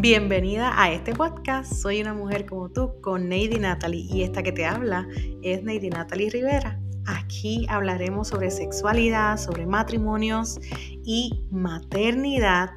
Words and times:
Bienvenida 0.00 0.80
a 0.80 0.92
este 0.92 1.12
podcast. 1.12 1.72
Soy 1.72 2.00
una 2.00 2.14
mujer 2.14 2.46
como 2.46 2.68
tú 2.68 3.00
con 3.00 3.28
Neidy 3.28 3.58
Natalie 3.58 4.06
y 4.08 4.22
esta 4.22 4.44
que 4.44 4.52
te 4.52 4.64
habla 4.64 5.08
es 5.42 5.64
Neidy 5.64 5.90
Natalie 5.90 6.30
Rivera. 6.30 6.80
Aquí 7.04 7.66
hablaremos 7.68 8.28
sobre 8.28 8.52
sexualidad, 8.52 9.38
sobre 9.38 9.66
matrimonios 9.66 10.60
y 11.04 11.44
maternidad 11.50 12.70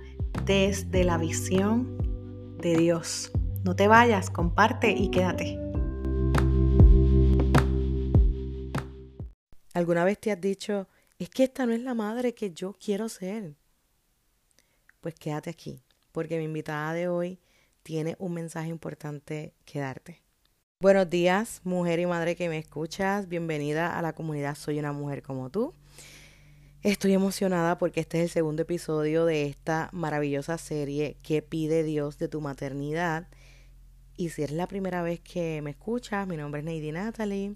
desde 0.46 1.04
la 1.04 1.20
visión 1.20 2.58
de 2.60 2.76
Dios. 2.76 3.32
No 3.64 3.76
te 3.76 3.88
vayas, 3.88 4.32
comparte 4.32 4.90
y 4.90 5.12
quédate. 5.12 5.60
¿Alguna 9.76 10.06
vez 10.06 10.18
te 10.20 10.32
has 10.32 10.42
dicho, 10.42 10.88
es 11.20 11.30
que 11.30 11.44
esta 11.44 11.68
no 11.68 11.74
es 11.74 11.82
la 11.82 11.94
madre 11.94 12.34
que 12.34 12.52
yo 12.52 12.74
quiero 12.84 13.10
ser? 13.10 13.54
Pues 15.02 15.14
quédate 15.14 15.52
aquí 15.52 15.84
porque 16.12 16.38
mi 16.38 16.46
invitada 16.46 16.94
de 16.94 17.08
hoy 17.08 17.40
tiene 17.84 18.16
un 18.20 18.34
mensaje 18.34 18.70
importante 18.70 19.54
que 19.66 19.80
darte. 19.80 20.22
Buenos 20.80 21.10
días, 21.10 21.62
mujer 21.64 22.00
y 22.00 22.06
madre 22.06 22.36
que 22.36 22.50
me 22.50 22.58
escuchas. 22.58 23.28
Bienvenida 23.28 23.98
a 23.98 24.02
la 24.02 24.14
comunidad 24.14 24.56
Soy 24.56 24.80
una 24.80 24.92
mujer 24.92 25.22
como 25.22 25.50
tú. 25.50 25.76
Estoy 26.82 27.14
emocionada 27.14 27.78
porque 27.78 28.00
este 28.00 28.18
es 28.18 28.24
el 28.24 28.30
segundo 28.30 28.64
episodio 28.64 29.26
de 29.26 29.46
esta 29.46 29.90
maravillosa 29.94 30.58
serie 30.58 31.18
que 31.22 31.44
pide 31.44 31.84
Dios 31.84 32.18
de 32.18 32.28
tu 32.28 32.42
maternidad? 32.42 33.28
Y 34.18 34.30
si 34.30 34.42
es 34.44 34.52
la 34.52 34.68
primera 34.68 35.04
vez 35.04 35.20
que 35.20 35.62
me 35.62 35.72
escuchas, 35.72 36.28
mi 36.28 36.38
nombre 36.38 36.62
es 36.62 36.66
Neidi 36.66 36.92
Natalie 36.92 37.56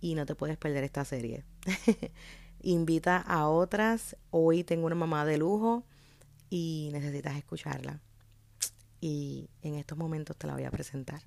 y 0.00 0.14
no 0.14 0.24
te 0.24 0.34
puedes 0.34 0.56
perder 0.56 0.84
esta 0.84 1.04
serie. 1.04 1.44
Invita 2.62 3.18
a 3.18 3.48
otras. 3.48 4.16
Hoy 4.30 4.64
tengo 4.64 4.86
una 4.86 4.94
mamá 4.94 5.26
de 5.26 5.36
lujo 5.36 5.84
y 6.50 6.90
necesitas 6.92 7.36
escucharla. 7.36 8.00
Y 9.00 9.48
en 9.62 9.74
estos 9.74 9.96
momentos 9.98 10.36
te 10.36 10.46
la 10.46 10.54
voy 10.54 10.64
a 10.64 10.70
presentar. 10.70 11.20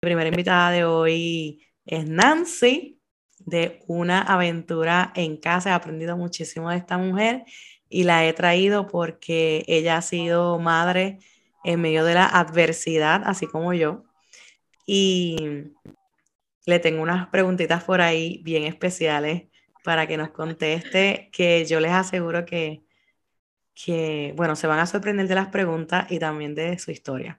La 0.00 0.06
primera 0.06 0.28
invitada 0.28 0.70
de 0.70 0.84
hoy 0.84 1.62
es 1.84 2.08
Nancy, 2.08 3.00
de 3.40 3.82
una 3.86 4.22
aventura 4.22 5.12
en 5.14 5.36
casa. 5.38 5.70
He 5.70 5.72
aprendido 5.72 6.16
muchísimo 6.16 6.70
de 6.70 6.76
esta 6.76 6.98
mujer 6.98 7.44
y 7.88 8.04
la 8.04 8.26
he 8.26 8.32
traído 8.32 8.86
porque 8.86 9.64
ella 9.66 9.96
ha 9.96 10.02
sido 10.02 10.58
madre 10.58 11.18
en 11.64 11.80
medio 11.80 12.04
de 12.04 12.14
la 12.14 12.26
adversidad, 12.26 13.22
así 13.24 13.46
como 13.46 13.72
yo. 13.74 14.04
Y 14.90 15.36
le 16.64 16.78
tengo 16.78 17.02
unas 17.02 17.28
preguntitas 17.28 17.84
por 17.84 18.00
ahí 18.00 18.40
bien 18.42 18.64
especiales 18.64 19.48
para 19.84 20.06
que 20.06 20.16
nos 20.16 20.30
conteste, 20.30 21.28
que 21.30 21.66
yo 21.66 21.78
les 21.78 21.92
aseguro 21.92 22.46
que, 22.46 22.82
que, 23.74 24.32
bueno, 24.34 24.56
se 24.56 24.66
van 24.66 24.78
a 24.78 24.86
sorprender 24.86 25.28
de 25.28 25.34
las 25.34 25.48
preguntas 25.48 26.10
y 26.10 26.18
también 26.18 26.54
de 26.54 26.78
su 26.78 26.90
historia. 26.90 27.38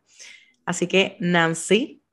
Así 0.64 0.86
que, 0.86 1.17
Nancy, 1.22 2.03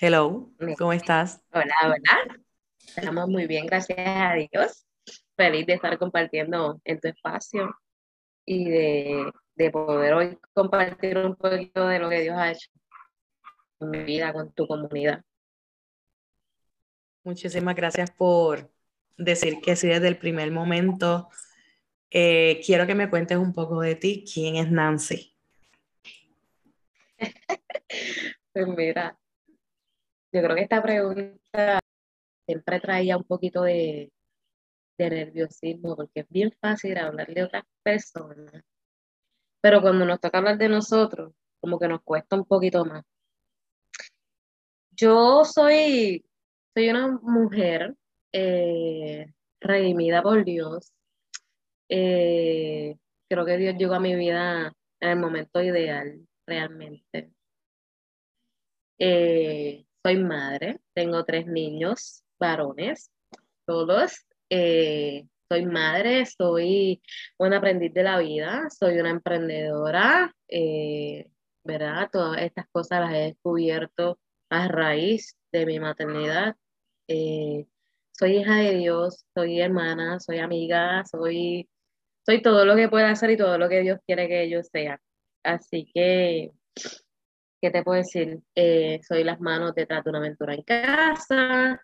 hello, 0.00 0.50
¿cómo 0.76 0.92
estás? 0.92 1.40
Hola, 1.52 1.76
hola. 1.84 2.42
Estamos 2.96 3.28
muy 3.28 3.46
bien, 3.46 3.66
gracias 3.66 3.96
a 4.00 4.34
Dios. 4.34 4.86
Feliz 5.36 5.66
de 5.66 5.74
estar 5.74 5.96
compartiendo 5.98 6.80
en 6.84 6.98
tu 6.98 7.06
espacio 7.06 7.76
y 8.44 8.68
de, 8.68 9.32
de 9.54 9.70
poder 9.70 10.14
hoy 10.14 10.38
compartir 10.52 11.16
un 11.18 11.36
poquito 11.36 11.86
de 11.86 12.00
lo 12.00 12.08
que 12.08 12.22
Dios 12.22 12.36
ha 12.36 12.50
hecho 12.50 12.68
vida, 13.90 14.32
con 14.32 14.52
tu 14.52 14.66
comunidad. 14.66 15.22
Muchísimas 17.22 17.74
gracias 17.74 18.10
por 18.10 18.70
decir 19.16 19.60
que 19.60 19.76
sí 19.76 19.88
desde 19.88 20.08
el 20.08 20.18
primer 20.18 20.50
momento. 20.50 21.28
Eh, 22.10 22.60
quiero 22.64 22.86
que 22.86 22.94
me 22.94 23.08
cuentes 23.08 23.38
un 23.38 23.52
poco 23.52 23.80
de 23.80 23.94
ti. 23.94 24.24
¿Quién 24.32 24.56
es 24.56 24.70
Nancy? 24.70 25.34
pues 28.52 28.68
mira, 28.68 29.18
yo 30.32 30.42
creo 30.42 30.54
que 30.54 30.62
esta 30.62 30.82
pregunta 30.82 31.80
siempre 32.46 32.80
traía 32.80 33.16
un 33.16 33.24
poquito 33.24 33.62
de, 33.62 34.12
de 34.98 35.10
nerviosismo 35.10 35.96
porque 35.96 36.20
es 36.20 36.28
bien 36.28 36.52
fácil 36.60 36.98
hablar 36.98 37.32
de 37.32 37.42
otras 37.42 37.64
personas, 37.82 38.62
pero 39.60 39.80
cuando 39.80 40.04
nos 40.04 40.20
toca 40.20 40.38
hablar 40.38 40.58
de 40.58 40.68
nosotros, 40.68 41.32
como 41.60 41.78
que 41.78 41.88
nos 41.88 42.02
cuesta 42.02 42.36
un 42.36 42.44
poquito 42.44 42.84
más. 42.84 43.04
Yo 44.96 45.44
soy, 45.44 46.24
soy 46.74 46.88
una 46.90 47.18
mujer 47.22 47.94
eh, 48.32 49.26
redimida 49.60 50.22
por 50.22 50.44
Dios. 50.44 50.92
Eh, 51.88 52.96
creo 53.28 53.44
que 53.44 53.56
Dios 53.56 53.74
llegó 53.76 53.94
a 53.94 54.00
mi 54.00 54.14
vida 54.14 54.72
en 55.00 55.08
el 55.08 55.18
momento 55.18 55.60
ideal, 55.62 56.20
realmente. 56.46 57.32
Eh, 58.98 59.84
soy 60.04 60.16
madre, 60.18 60.80
tengo 60.94 61.24
tres 61.24 61.46
niños 61.46 62.22
varones, 62.38 63.10
todos. 63.66 64.24
soy 65.48 65.66
madre, 65.66 66.24
soy 66.26 67.02
una 67.38 67.58
aprendiz 67.58 67.92
de 67.92 68.02
la 68.02 68.18
vida, 68.18 68.68
soy 68.70 68.98
una 68.98 69.10
emprendedora, 69.10 70.32
¿verdad? 71.64 72.08
Todas 72.12 72.42
estas 72.42 72.66
cosas 72.70 73.00
las 73.00 73.14
he 73.14 73.18
descubierto 73.18 74.18
a 74.54 74.68
raíz 74.68 75.36
de 75.52 75.66
mi 75.66 75.80
maternidad. 75.80 76.56
Eh, 77.08 77.66
soy 78.12 78.38
hija 78.38 78.56
de 78.56 78.76
Dios, 78.76 79.24
soy 79.34 79.60
hermana, 79.60 80.20
soy 80.20 80.38
amiga, 80.38 81.04
soy, 81.04 81.68
soy 82.24 82.40
todo 82.42 82.64
lo 82.64 82.76
que 82.76 82.88
pueda 82.88 83.10
hacer 83.10 83.30
y 83.30 83.36
todo 83.36 83.58
lo 83.58 83.68
que 83.68 83.80
Dios 83.80 83.98
quiere 84.06 84.28
que 84.28 84.48
yo 84.48 84.62
sea. 84.62 85.00
Así 85.42 85.90
que, 85.92 86.52
¿qué 87.60 87.70
te 87.70 87.82
puedo 87.82 87.98
decir? 87.98 88.40
Eh, 88.54 89.00
soy 89.06 89.24
las 89.24 89.40
manos 89.40 89.74
detrás 89.74 90.04
de 90.04 90.10
una 90.10 90.20
aventura 90.20 90.54
en 90.54 90.62
casa, 90.62 91.80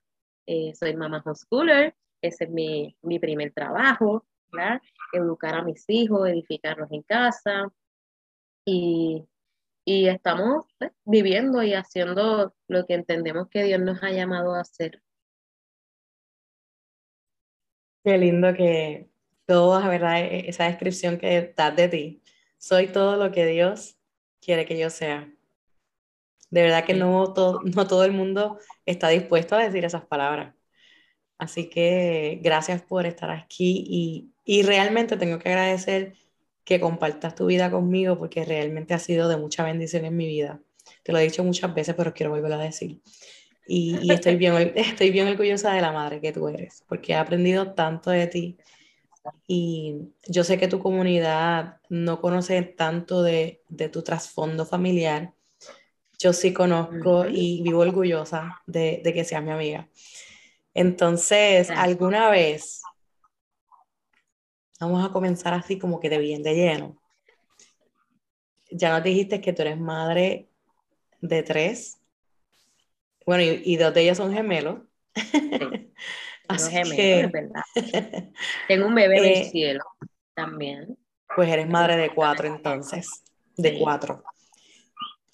eh, 0.46 0.72
soy 0.74 0.96
mamá 0.96 1.22
homeschooler, 1.24 1.94
ese 2.22 2.44
es 2.44 2.50
mi, 2.50 2.96
mi 3.02 3.18
primer 3.18 3.52
trabajo, 3.52 4.24
¿verdad? 4.52 4.80
Educar 5.12 5.56
a 5.56 5.64
mis 5.64 5.84
hijos, 5.88 6.28
edificarlos 6.28 6.90
en 6.92 7.02
casa. 7.02 7.72
Y 8.64 9.24
y 9.90 10.08
estamos 10.08 10.66
pues, 10.78 10.92
viviendo 11.04 11.64
y 11.64 11.74
haciendo 11.74 12.54
lo 12.68 12.86
que 12.86 12.94
entendemos 12.94 13.48
que 13.48 13.64
Dios 13.64 13.80
nos 13.80 14.00
ha 14.04 14.10
llamado 14.10 14.54
a 14.54 14.60
hacer. 14.60 15.02
Qué 18.04 18.16
lindo 18.16 18.54
que 18.54 19.10
toda, 19.46 19.88
¿verdad? 19.88 20.20
E-, 20.20 20.48
esa 20.48 20.66
descripción 20.66 21.18
que 21.18 21.52
das 21.56 21.74
de 21.74 21.88
ti. 21.88 22.22
Soy 22.56 22.86
todo 22.86 23.16
lo 23.16 23.32
que 23.32 23.46
Dios 23.46 23.98
quiere 24.40 24.64
que 24.64 24.78
yo 24.78 24.90
sea. 24.90 25.28
De 26.50 26.62
verdad 26.62 26.84
que 26.84 26.94
no 26.94 27.32
todo, 27.32 27.60
no 27.64 27.88
todo 27.88 28.04
el 28.04 28.12
mundo 28.12 28.58
está 28.86 29.08
dispuesto 29.08 29.56
a 29.56 29.64
decir 29.64 29.84
esas 29.84 30.06
palabras. 30.06 30.54
Así 31.36 31.68
que 31.68 32.38
gracias 32.42 32.82
por 32.82 33.06
estar 33.06 33.30
aquí 33.30 33.84
y, 33.88 34.34
y 34.44 34.62
realmente 34.62 35.16
tengo 35.16 35.38
que 35.40 35.48
agradecer 35.48 36.14
que 36.64 36.80
compartas 36.80 37.34
tu 37.34 37.46
vida 37.46 37.70
conmigo 37.70 38.18
porque 38.18 38.44
realmente 38.44 38.94
ha 38.94 38.98
sido 38.98 39.28
de 39.28 39.36
mucha 39.36 39.64
bendición 39.64 40.04
en 40.04 40.16
mi 40.16 40.26
vida. 40.26 40.60
Te 41.02 41.12
lo 41.12 41.18
he 41.18 41.22
dicho 41.22 41.44
muchas 41.44 41.74
veces, 41.74 41.94
pero 41.96 42.14
quiero 42.14 42.30
volver 42.30 42.52
a 42.52 42.58
decir. 42.58 43.00
Y, 43.66 44.12
estoy, 44.12 44.36
bien, 44.36 44.54
estoy 44.76 45.10
bien 45.10 45.28
orgullosa 45.28 45.72
de 45.72 45.80
la 45.80 45.92
madre 45.92 46.20
que 46.20 46.32
tú 46.32 46.48
eres, 46.48 46.84
porque 46.88 47.12
he 47.12 47.16
aprendido 47.16 47.72
tanto 47.74 48.10
de 48.10 48.26
ti. 48.26 48.58
Y 49.46 49.96
yo 50.26 50.44
sé 50.44 50.58
que 50.58 50.68
tu 50.68 50.80
comunidad 50.80 51.76
no 51.88 52.20
conoce 52.20 52.62
tanto 52.62 53.22
de, 53.22 53.62
de 53.68 53.88
tu 53.88 54.02
trasfondo 54.02 54.64
familiar. 54.64 55.34
Yo 56.18 56.32
sí 56.32 56.52
conozco 56.52 57.26
y 57.26 57.62
vivo 57.62 57.80
orgullosa 57.80 58.62
de, 58.66 59.00
de 59.04 59.14
que 59.14 59.24
seas 59.24 59.42
mi 59.42 59.50
amiga. 59.50 59.88
Entonces, 60.74 61.70
¿alguna 61.70 62.30
vez 62.30 62.82
Vamos 64.80 65.04
a 65.04 65.12
comenzar 65.12 65.52
así 65.52 65.78
como 65.78 66.00
que 66.00 66.08
de 66.08 66.18
bien 66.18 66.42
de 66.42 66.54
lleno. 66.54 66.96
Ya 68.70 68.90
nos 68.90 69.04
dijiste 69.04 69.42
que 69.42 69.52
tú 69.52 69.60
eres 69.62 69.78
madre 69.78 70.48
de 71.20 71.42
tres. 71.42 72.00
Bueno, 73.26 73.42
y, 73.42 73.76
dos 73.76 73.92
de 73.92 74.02
ellos 74.02 74.16
son 74.16 74.32
gemelos. 74.32 74.80
así 76.48 76.70
gemelos, 76.70 76.96
que, 76.96 77.20
es 77.20 77.32
verdad. 77.32 77.62
Tengo 78.68 78.86
un 78.86 78.94
bebé 78.94 79.20
del 79.20 79.24
eh, 79.42 79.50
cielo 79.50 79.84
también. 80.34 80.96
Pues 81.36 81.50
eres 81.50 81.68
madre 81.68 81.96
de 81.96 82.14
cuatro 82.14 82.48
entonces, 82.48 83.22
de 83.56 83.78
cuatro. 83.78 84.24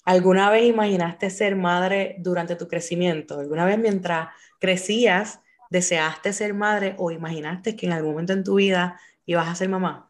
¿Alguna 0.03 0.49
vez 0.51 0.65
imaginaste 0.65 1.29
ser 1.29 1.55
madre 1.55 2.17
durante 2.19 2.55
tu 2.55 2.67
crecimiento? 2.67 3.39
¿Alguna 3.39 3.65
vez 3.65 3.77
mientras 3.79 4.29
crecías 4.59 5.39
deseaste 5.69 6.33
ser 6.33 6.53
madre 6.53 6.95
o 6.97 7.11
imaginaste 7.11 7.75
que 7.75 7.85
en 7.85 7.93
algún 7.93 8.11
momento 8.11 8.33
en 8.33 8.43
tu 8.43 8.55
vida 8.55 8.99
¿Y 9.29 9.35
vas 9.35 9.49
a 9.49 9.55
ser 9.55 9.67
mamá? 9.67 10.09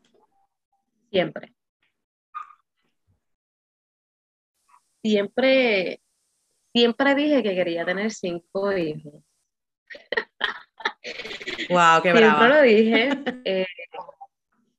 Siempre. 1.10 1.54
Siempre, 5.02 6.02
siempre 6.72 7.16
dije 7.16 7.42
que 7.42 7.56
quería 7.56 7.84
tener 7.84 8.12
cinco 8.12 8.72
hijos. 8.72 9.24
Wow, 11.69 12.02
qué 12.02 12.14
Siempre 12.14 12.50
lo 12.50 12.62
dije. 12.62 13.10
Eh, 13.44 13.66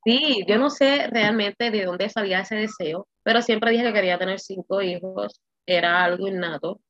sí, 0.05 0.44
yo 0.46 0.58
no 0.58 0.70
sé 0.70 1.08
realmente 1.08 1.70
de 1.70 1.84
dónde 1.84 2.08
salía 2.08 2.41
ese 2.41 2.56
deseo, 2.56 3.08
pero 3.23 3.43
siempre 3.43 3.73
dije 3.73 3.84
que 3.84 3.93
quería 3.93 4.19
tener 4.19 4.38
cinco 4.38 4.81
hijos. 4.81 5.43
Era 5.67 6.05
algo 6.05 6.29
innato. 6.29 6.81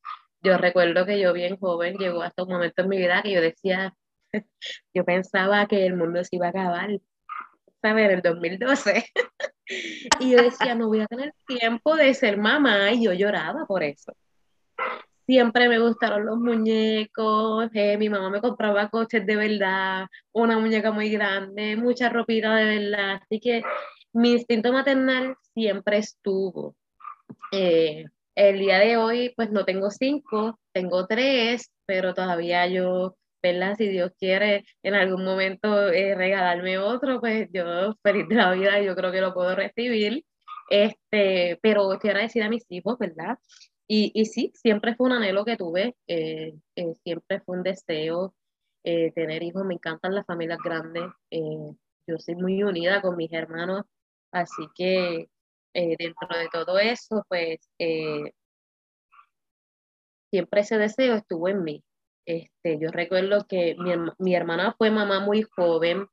Yo 0.43 0.57
recuerdo 0.57 1.05
que 1.07 1.19
yo 1.19 1.33
bien 1.33 1.57
joven 1.57 1.97
llegó 1.97 2.23
hasta 2.23 2.45
un 2.45 2.51
momento 2.51 2.83
en 2.83 2.89
mi 2.89 2.99
vida 2.99 3.23
que 3.23 3.33
yo 3.33 3.41
decía, 3.41 3.95
yo 4.95 5.05
pensaba 5.05 5.67
que 5.67 5.87
el 5.87 5.97
mundo 5.97 6.23
se 6.23 6.37
iba 6.37 6.47
a 6.47 6.51
acabar, 6.51 6.91
¿sabes? 7.83 8.05
En 8.07 8.11
el 8.11 8.23
2012. 8.23 9.05
y 10.21 10.31
yo 10.31 10.43
decía, 10.43 10.75
no 10.75 10.89
voy 10.89 11.01
a 11.01 11.07
tener 11.07 11.33
tiempo 11.47 11.97
de 11.97 12.15
ser 12.15 12.39
mamá 12.39 12.93
y 12.93 13.05
yo 13.05 13.13
lloraba 13.13 13.67
por 13.67 13.83
eso 13.83 14.13
siempre 15.29 15.69
me 15.69 15.79
gustaron 15.79 16.25
los 16.25 16.39
muñecos, 16.39 17.69
eh, 17.75 17.99
mi 17.99 18.09
mamá 18.09 18.31
me 18.31 18.41
compraba 18.41 18.89
coches 18.89 19.27
de 19.27 19.37
verdad, 19.37 20.07
una 20.33 20.59
muñeca 20.59 20.91
muy 20.91 21.11
grande, 21.11 21.77
mucha 21.77 22.09
ropita 22.09 22.55
de 22.57 22.79
verdad, 22.79 23.21
así 23.23 23.39
que 23.39 23.63
mi 24.15 24.33
instinto 24.33 24.73
maternal 24.73 25.37
siempre 25.53 25.99
estuvo. 25.99 26.75
Eh, 27.53 28.07
el 28.35 28.59
día 28.59 28.79
de 28.79 28.97
hoy, 28.97 29.35
pues 29.37 29.51
no 29.51 29.67
tengo 29.67 29.91
cinco, 29.91 30.59
tengo 30.73 31.07
tres, 31.07 31.71
pero 31.85 32.15
todavía 32.15 32.67
yo, 32.67 33.15
¿verdad? 33.43 33.77
Si 33.77 33.89
Dios 33.89 34.13
quiere 34.19 34.65
en 34.83 34.95
algún 34.95 35.25
momento 35.25 35.91
eh, 35.91 36.15
regalarme 36.15 36.79
otro, 36.79 37.21
pues 37.21 37.49
yo 37.53 37.95
feliz 38.03 38.29
de 38.29 38.35
la 38.35 38.53
vida, 38.53 38.81
yo 38.83 38.95
creo 38.97 39.13
que 39.13 39.21
lo 39.21 39.35
puedo 39.35 39.55
recibir. 39.55 40.25
Este, 40.71 41.59
pero 41.63 41.99
quiero 42.01 42.21
decir 42.21 42.43
a 42.43 42.51
mis 42.51 42.65
hijos, 42.71 42.99
¿verdad? 42.99 43.39
Y, 43.87 44.13
y 44.15 44.27
sí, 44.27 44.53
siempre 44.55 44.95
fue 44.97 45.07
un 45.07 45.15
anhelo 45.15 45.45
que 45.45 45.57
tuve, 45.57 45.97
eh, 46.07 46.55
eh, 46.77 46.95
siempre 47.05 47.41
fue 47.41 47.57
un 47.59 47.63
deseo 47.63 48.35
tener 48.83 49.43
hijos, 49.43 49.67
me 49.67 49.75
encantan 49.75 50.15
las 50.15 50.25
familias 50.25 50.61
grandes, 50.65 51.05
yo 51.31 52.19
soy 52.19 52.37
muy 52.37 52.63
unida 52.63 53.03
con 53.03 53.17
mis 53.17 53.31
hermanos, 53.35 53.83
así 54.33 54.63
que 54.75 55.29
dentro 55.75 56.39
de 56.39 56.49
todo 56.51 56.79
eso, 56.79 57.23
pues 57.29 57.59
siempre 60.31 60.61
ese 60.61 60.79
deseo 60.79 61.17
estuvo 61.17 61.49
en 61.49 61.63
mí. 61.65 61.85
Este, 62.29 62.79
yo 62.79 62.91
recuerdo 62.91 63.47
que 63.49 63.75
mi, 63.79 63.93
mi 64.19 64.35
hermana 64.35 64.75
fue 64.77 64.91
mamá 64.91 65.21
muy 65.21 65.43
joven 65.43 66.07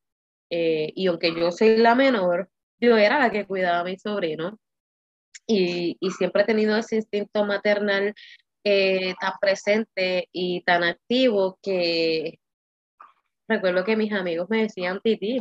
y 0.50 1.08
aunque 1.08 1.36
yo 1.36 1.52
soy 1.52 1.76
la 1.76 1.96
menor, 1.96 2.50
yo 2.80 2.96
era 2.98 3.20
la 3.20 3.30
que 3.30 3.46
cuidaba 3.46 3.80
a 3.80 3.84
mi 3.84 3.98
sobrino 3.98 4.58
y, 5.48 5.98
y 6.00 6.12
siempre 6.12 6.44
he 6.44 6.46
tenido 6.46 6.78
ese 6.78 6.98
instinto 6.98 7.46
maternal 7.46 8.14
eh, 8.64 9.14
tan 9.20 9.34
presente 9.40 10.28
y 10.32 10.64
tan 10.64 10.84
activo 10.84 11.60
que 11.62 12.40
recuerdo 13.48 13.84
que 13.84 13.96
mis 13.96 14.12
amigos 14.12 14.50
me 14.50 14.64
decían 14.64 15.00
Titi. 15.04 15.40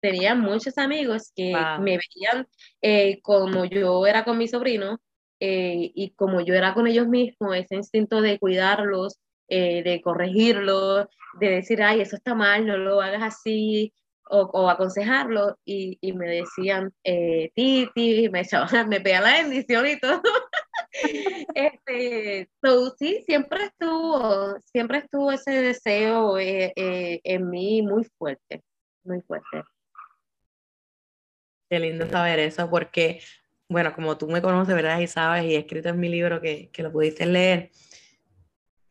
Tenía 0.00 0.36
muchos 0.36 0.78
amigos 0.78 1.32
que 1.34 1.52
me 1.80 1.98
veían 1.98 2.46
eh, 2.80 3.20
como 3.22 3.64
yo 3.64 4.06
era 4.06 4.24
con 4.24 4.38
mi 4.38 4.46
sobrino 4.46 5.00
eh, 5.40 5.90
y 5.94 6.10
como 6.10 6.40
yo 6.40 6.54
era 6.54 6.74
con 6.74 6.86
ellos 6.86 7.08
mismos, 7.08 7.56
ese 7.56 7.76
instinto 7.76 8.20
de 8.20 8.38
cuidarlos, 8.38 9.18
de 9.50 10.02
corregirlos, 10.04 11.06
de 11.40 11.48
decir, 11.48 11.82
ay, 11.82 12.02
eso 12.02 12.16
está 12.16 12.34
mal, 12.34 12.66
no 12.66 12.76
lo 12.76 13.00
hagas 13.00 13.22
así, 13.22 13.94
o, 14.30 14.68
aconsejarlo 14.68 15.58
y, 15.64 15.98
y, 16.00 16.12
me 16.12 16.26
decían 16.28 16.92
eh, 17.04 17.50
Titi, 17.54 18.28
me 18.28 18.40
echaban, 18.42 18.88
me 18.88 19.00
pegaban 19.00 19.32
la 19.32 19.42
bendición 19.42 19.86
y 19.86 19.98
todo. 19.98 20.22
este, 21.54 22.48
sí, 22.98 23.22
siempre 23.26 23.64
estuvo, 23.64 24.58
siempre 24.64 24.98
estuvo 24.98 25.32
ese 25.32 25.62
deseo 25.62 26.38
eh, 26.38 26.72
eh, 26.76 27.20
en 27.24 27.50
mí 27.50 27.82
muy 27.82 28.04
fuerte, 28.04 28.62
muy 29.04 29.20
fuerte. 29.22 29.64
Qué 31.70 31.78
lindo 31.78 32.08
saber 32.08 32.38
eso, 32.38 32.68
porque, 32.70 33.20
bueno, 33.68 33.92
como 33.94 34.16
tú 34.16 34.28
me 34.28 34.42
conoces, 34.42 34.74
¿verdad? 34.74 35.00
Y 35.00 35.06
sabes, 35.06 35.44
y 35.44 35.54
he 35.54 35.58
escrito 35.58 35.90
en 35.90 36.00
mi 36.00 36.08
libro 36.08 36.40
que, 36.40 36.70
que 36.72 36.82
lo 36.82 36.92
pudiste 36.92 37.26
leer, 37.26 37.70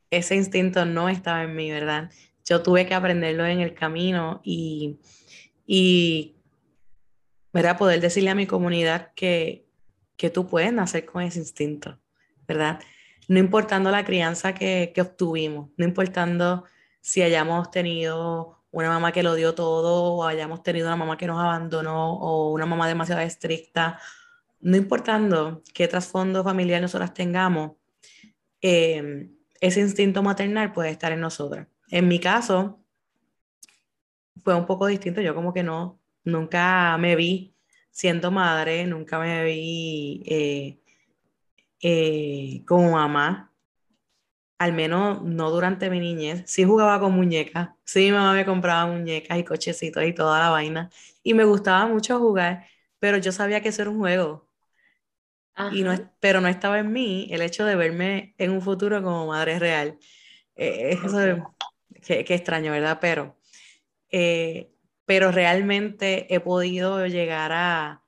ese 0.09 0.35
instinto 0.35 0.85
no 0.85 1.09
estaba 1.09 1.43
en 1.43 1.55
mí, 1.55 1.71
¿verdad? 1.71 2.11
Yo 2.45 2.63
tuve 2.63 2.85
que 2.85 2.93
aprenderlo 2.93 3.45
en 3.45 3.59
el 3.59 3.73
camino 3.73 4.41
y 4.43 4.99
y 5.67 6.37
¿verdad? 7.53 7.77
poder 7.77 7.99
decirle 7.99 8.29
a 8.29 8.35
mi 8.35 8.47
comunidad 8.47 9.11
que, 9.13 9.67
que 10.15 10.29
tú 10.29 10.47
puedes 10.47 10.71
nacer 10.71 11.05
con 11.05 11.21
ese 11.21 11.39
instinto, 11.39 11.99
¿verdad? 12.47 12.79
No 13.27 13.39
importando 13.39 13.91
la 13.91 14.05
crianza 14.05 14.53
que, 14.55 14.93
que 14.95 15.01
obtuvimos, 15.01 15.69
no 15.75 15.85
importando 15.85 16.63
si 17.01 17.21
hayamos 17.21 17.69
tenido 17.69 18.63
una 18.71 18.89
mamá 18.89 19.11
que 19.11 19.23
lo 19.23 19.35
dio 19.35 19.53
todo 19.53 20.13
o 20.13 20.23
hayamos 20.25 20.63
tenido 20.63 20.87
una 20.87 20.95
mamá 20.95 21.17
que 21.17 21.27
nos 21.27 21.39
abandonó 21.39 22.13
o 22.13 22.51
una 22.51 22.65
mamá 22.65 22.87
demasiado 22.87 23.21
estricta, 23.21 23.99
no 24.59 24.77
importando 24.77 25.63
qué 25.73 25.87
trasfondo 25.87 26.43
familiar 26.43 26.81
nosotras 26.81 27.13
tengamos, 27.13 27.73
eh, 28.61 29.29
ese 29.61 29.81
instinto 29.81 30.23
maternal 30.23 30.73
puede 30.73 30.89
estar 30.89 31.11
en 31.11 31.21
nosotras. 31.21 31.67
En 31.89 32.07
mi 32.07 32.19
caso, 32.19 32.83
fue 34.43 34.55
un 34.55 34.65
poco 34.65 34.87
distinto. 34.87 35.21
Yo 35.21 35.35
como 35.35 35.53
que 35.53 35.63
no, 35.63 35.99
nunca 36.23 36.97
me 36.97 37.15
vi 37.15 37.55
siendo 37.91 38.31
madre, 38.31 38.85
nunca 38.85 39.19
me 39.19 39.43
vi 39.43 40.23
eh, 40.27 40.79
eh, 41.81 42.63
como 42.65 42.91
mamá, 42.91 43.53
al 44.59 44.73
menos 44.73 45.23
no 45.23 45.51
durante 45.51 45.89
mi 45.89 45.99
niñez. 45.99 46.43
Sí 46.47 46.63
jugaba 46.63 46.99
con 46.99 47.13
muñecas, 47.13 47.69
sí 47.83 48.05
mi 48.05 48.11
mamá 48.11 48.33
me 48.33 48.45
compraba 48.45 48.85
muñecas 48.91 49.37
y 49.37 49.43
cochecitos 49.43 50.03
y 50.03 50.13
toda 50.13 50.39
la 50.39 50.49
vaina, 50.49 50.89
y 51.23 51.33
me 51.33 51.43
gustaba 51.45 51.87
mucho 51.87 52.19
jugar, 52.19 52.67
pero 52.99 53.17
yo 53.17 53.31
sabía 53.31 53.61
que 53.61 53.69
eso 53.69 53.81
era 53.83 53.91
un 53.91 53.99
juego. 53.99 54.46
Y 55.71 55.83
no, 55.83 55.95
pero 56.19 56.39
no 56.41 56.47
estaba 56.47 56.79
en 56.79 56.91
mí 56.91 57.27
el 57.31 57.41
hecho 57.41 57.65
de 57.65 57.75
verme 57.75 58.35
en 58.37 58.51
un 58.51 58.61
futuro 58.61 59.01
como 59.01 59.27
madre 59.27 59.57
real. 59.59 59.97
Eh, 60.55 60.97
eso, 61.03 61.55
qué, 62.05 62.23
qué 62.23 62.35
extraño, 62.35 62.71
¿verdad? 62.71 62.99
Pero 63.01 63.37
eh, 64.11 64.71
pero 65.05 65.31
realmente 65.31 66.33
he 66.33 66.39
podido 66.39 67.05
llegar 67.07 67.51
a, 67.53 68.03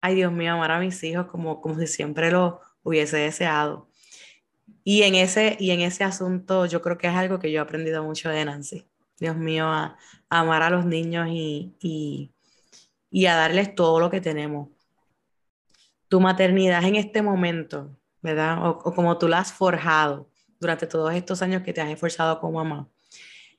ay 0.00 0.14
Dios 0.14 0.32
mío, 0.32 0.52
amar 0.52 0.70
a 0.72 0.80
mis 0.80 1.02
hijos 1.04 1.26
como, 1.26 1.60
como 1.60 1.78
si 1.78 1.86
siempre 1.86 2.30
lo 2.30 2.60
hubiese 2.82 3.16
deseado. 3.18 3.88
Y 4.84 5.02
en, 5.02 5.14
ese, 5.14 5.56
y 5.60 5.70
en 5.72 5.80
ese 5.80 6.04
asunto 6.04 6.66
yo 6.66 6.82
creo 6.82 6.98
que 6.98 7.08
es 7.08 7.14
algo 7.14 7.38
que 7.38 7.52
yo 7.52 7.58
he 7.60 7.62
aprendido 7.62 8.02
mucho 8.04 8.30
de 8.30 8.44
Nancy. 8.44 8.88
Dios 9.18 9.36
mío, 9.36 9.66
a, 9.66 9.96
amar 10.28 10.62
a 10.62 10.70
los 10.70 10.86
niños 10.86 11.28
y, 11.30 11.76
y, 11.80 12.31
a 13.26 13.36
darles 13.36 13.74
todo 13.74 14.00
lo 14.00 14.10
que 14.10 14.20
tenemos. 14.20 14.68
Tu 16.08 16.20
maternidad 16.20 16.84
en 16.84 16.96
este 16.96 17.22
momento, 17.22 17.96
¿verdad? 18.20 18.66
O, 18.66 18.70
o 18.70 18.94
como 18.94 19.18
tú 19.18 19.28
la 19.28 19.38
has 19.38 19.52
forjado, 19.52 20.28
durante 20.62 20.86
todos 20.86 21.12
estos 21.14 21.42
años 21.42 21.62
que 21.62 21.72
te 21.72 21.80
has 21.80 21.90
esforzado 21.90 22.40
como 22.40 22.64
mamá, 22.64 22.88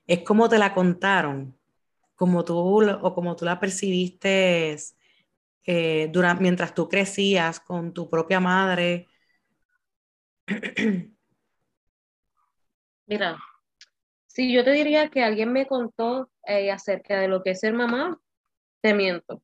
es 0.06 0.22
como 0.22 0.48
te 0.48 0.58
la 0.58 0.74
contaron, 0.74 1.56
como 2.14 2.44
tú 2.44 2.56
o 2.56 3.14
como 3.14 3.36
tú 3.36 3.44
la 3.44 3.60
percibiste 3.60 4.76
eh, 5.64 6.08
durante, 6.12 6.42
mientras 6.42 6.74
tú 6.74 6.88
crecías 6.88 7.60
con 7.60 7.92
tu 7.92 8.08
propia 8.08 8.40
madre. 8.40 9.06
Mira, 13.06 13.38
si 14.26 14.52
yo 14.52 14.64
te 14.64 14.72
diría 14.72 15.10
que 15.10 15.22
alguien 15.22 15.52
me 15.52 15.66
contó 15.66 16.30
eh, 16.46 16.72
acerca 16.72 17.20
de 17.20 17.28
lo 17.28 17.42
que 17.42 17.50
es 17.50 17.60
ser 17.60 17.74
mamá, 17.74 18.18
te 18.84 18.92
miento. 18.92 19.42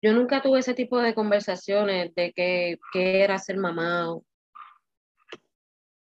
Yo 0.00 0.12
nunca 0.12 0.40
tuve 0.40 0.60
ese 0.60 0.74
tipo 0.74 1.00
de 1.00 1.12
conversaciones 1.12 2.14
de 2.14 2.32
qué 2.32 2.78
era 2.94 3.36
ser 3.36 3.56
mamá 3.56 4.16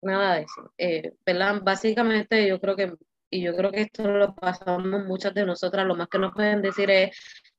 nada 0.01 0.35
de 0.35 0.41
eso. 0.41 0.73
Eh. 0.79 1.13
Básicamente 1.61 2.47
yo 2.47 2.59
creo 2.59 2.75
que, 2.75 2.93
y 3.29 3.43
yo 3.43 3.55
creo 3.55 3.71
que 3.71 3.81
esto 3.81 4.07
lo 4.09 4.33
pasamos 4.33 5.05
muchas 5.05 5.35
de 5.35 5.45
nosotras, 5.45 5.85
lo 5.85 5.95
más 5.95 6.07
que 6.07 6.17
nos 6.17 6.33
pueden 6.33 6.63
decir 6.63 6.89
es, 6.89 7.15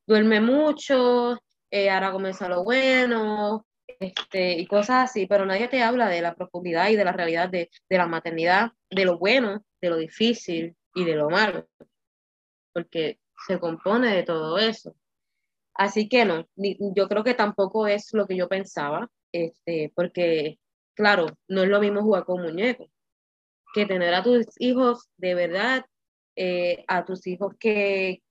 duerme 0.07 0.41
mucho, 0.41 1.39
eh, 1.71 1.89
ahora 1.89 2.11
comienza 2.11 2.49
lo 2.49 2.65
bueno, 2.65 3.65
este, 3.87 4.55
y 4.59 4.67
cosas 4.67 5.11
así, 5.11 5.27
pero 5.27 5.47
nadie 5.47 5.69
te 5.69 5.85
habla 5.85 6.09
de 6.09 6.21
la 6.21 6.35
profundidad 6.35 6.89
y 6.89 6.97
de 6.97 7.05
la 7.05 7.13
realidad 7.13 7.49
de, 7.49 7.71
de 7.89 7.97
la 7.97 8.09
maternidad, 8.09 8.73
de 8.91 9.05
lo 9.05 9.19
bueno, 9.19 9.65
de 9.81 9.91
lo 9.91 9.97
difícil 9.99 10.77
y 10.95 11.05
de 11.05 11.15
lo 11.15 11.31
malo, 11.31 11.69
porque 12.73 13.21
se 13.47 13.59
compone 13.59 14.15
de 14.15 14.23
todo 14.23 14.59
eso. 14.59 14.95
Así 15.75 16.09
que 16.09 16.25
no, 16.25 16.47
yo 16.57 17.09
creo 17.09 17.25
que 17.25 17.35
tampoco 17.35 17.87
es 17.87 18.13
lo 18.13 18.27
que 18.27 18.37
yo 18.37 18.49
pensaba, 18.49 19.11
este, 19.33 19.93
porque 19.95 20.59
claro, 20.95 21.27
no 21.49 21.63
es 21.63 21.69
lo 21.69 21.81
mismo 21.81 22.03
jugar 22.03 22.25
con 22.25 22.43
muñecos 22.43 22.89
que 23.75 23.87
tener 23.87 24.15
a 24.15 24.23
tus 24.23 24.47
hijos 24.59 25.11
de 25.19 25.35
verdad, 25.35 25.85
eh, 26.35 26.85
a 26.89 27.05
tus 27.05 27.27
hijos 27.27 27.55
que, 27.61 28.23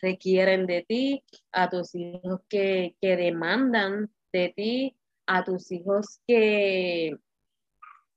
requieren 0.00 0.66
de 0.66 0.84
ti, 0.86 1.24
a 1.50 1.68
tus 1.68 1.94
hijos 1.94 2.40
que, 2.48 2.96
demandan 3.00 4.12
de 4.32 4.52
ti, 4.56 4.96
a 5.26 5.44
tus 5.44 5.70
hijos 5.72 6.20
que, 6.26 7.16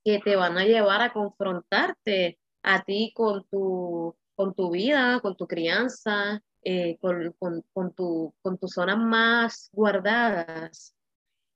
que 0.04 0.20
te 0.20 0.36
van 0.36 0.58
a 0.58 0.64
llevar 0.64 1.02
a 1.02 1.12
confrontarte 1.12 2.38
a 2.62 2.84
ti 2.84 3.12
con 3.14 3.44
tu, 3.48 4.16
con 4.36 4.54
tu 4.54 4.70
vida, 4.70 5.20
con 5.20 5.36
tu 5.36 5.46
crianza, 5.46 6.42
eh, 6.62 6.98
con, 7.00 7.34
con, 7.38 7.64
con, 7.72 7.94
tu, 7.94 8.34
con 8.42 8.58
tus 8.58 8.72
zonas 8.72 8.98
más 8.98 9.70
guardadas 9.72 10.96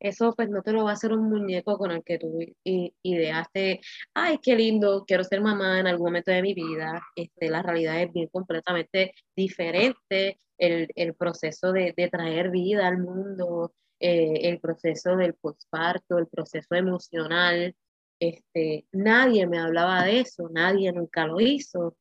eso 0.00 0.32
pues 0.34 0.48
no 0.48 0.62
te 0.62 0.72
lo 0.72 0.84
va 0.84 0.90
a 0.90 0.94
hacer 0.94 1.12
un 1.12 1.28
muñeco 1.28 1.76
con 1.76 1.90
el 1.90 2.02
que 2.02 2.18
tú 2.18 2.38
ideaste, 2.64 3.80
ay, 4.14 4.38
qué 4.42 4.56
lindo, 4.56 5.04
quiero 5.06 5.22
ser 5.24 5.42
mamá 5.42 5.78
en 5.78 5.86
algún 5.86 6.06
momento 6.06 6.30
de 6.30 6.42
mi 6.42 6.54
vida. 6.54 7.02
Este, 7.14 7.50
la 7.50 7.62
realidad 7.62 8.02
es 8.02 8.12
bien 8.12 8.28
completamente 8.28 9.12
diferente, 9.36 10.38
el, 10.58 10.88
el 10.94 11.14
proceso 11.14 11.72
de, 11.72 11.92
de, 11.96 12.08
traer 12.08 12.50
vida 12.50 12.88
al 12.88 12.98
mundo, 12.98 13.74
eh, 14.00 14.48
el 14.48 14.58
proceso 14.58 15.16
del 15.16 15.34
posparto, 15.34 16.18
el 16.18 16.26
proceso 16.28 16.74
emocional. 16.74 17.74
Este, 18.18 18.86
nadie 18.92 19.46
me 19.46 19.58
hablaba 19.58 20.04
de 20.04 20.20
eso, 20.20 20.48
nadie 20.50 20.92
nunca 20.92 21.26
lo 21.26 21.40
hizo. 21.40 21.96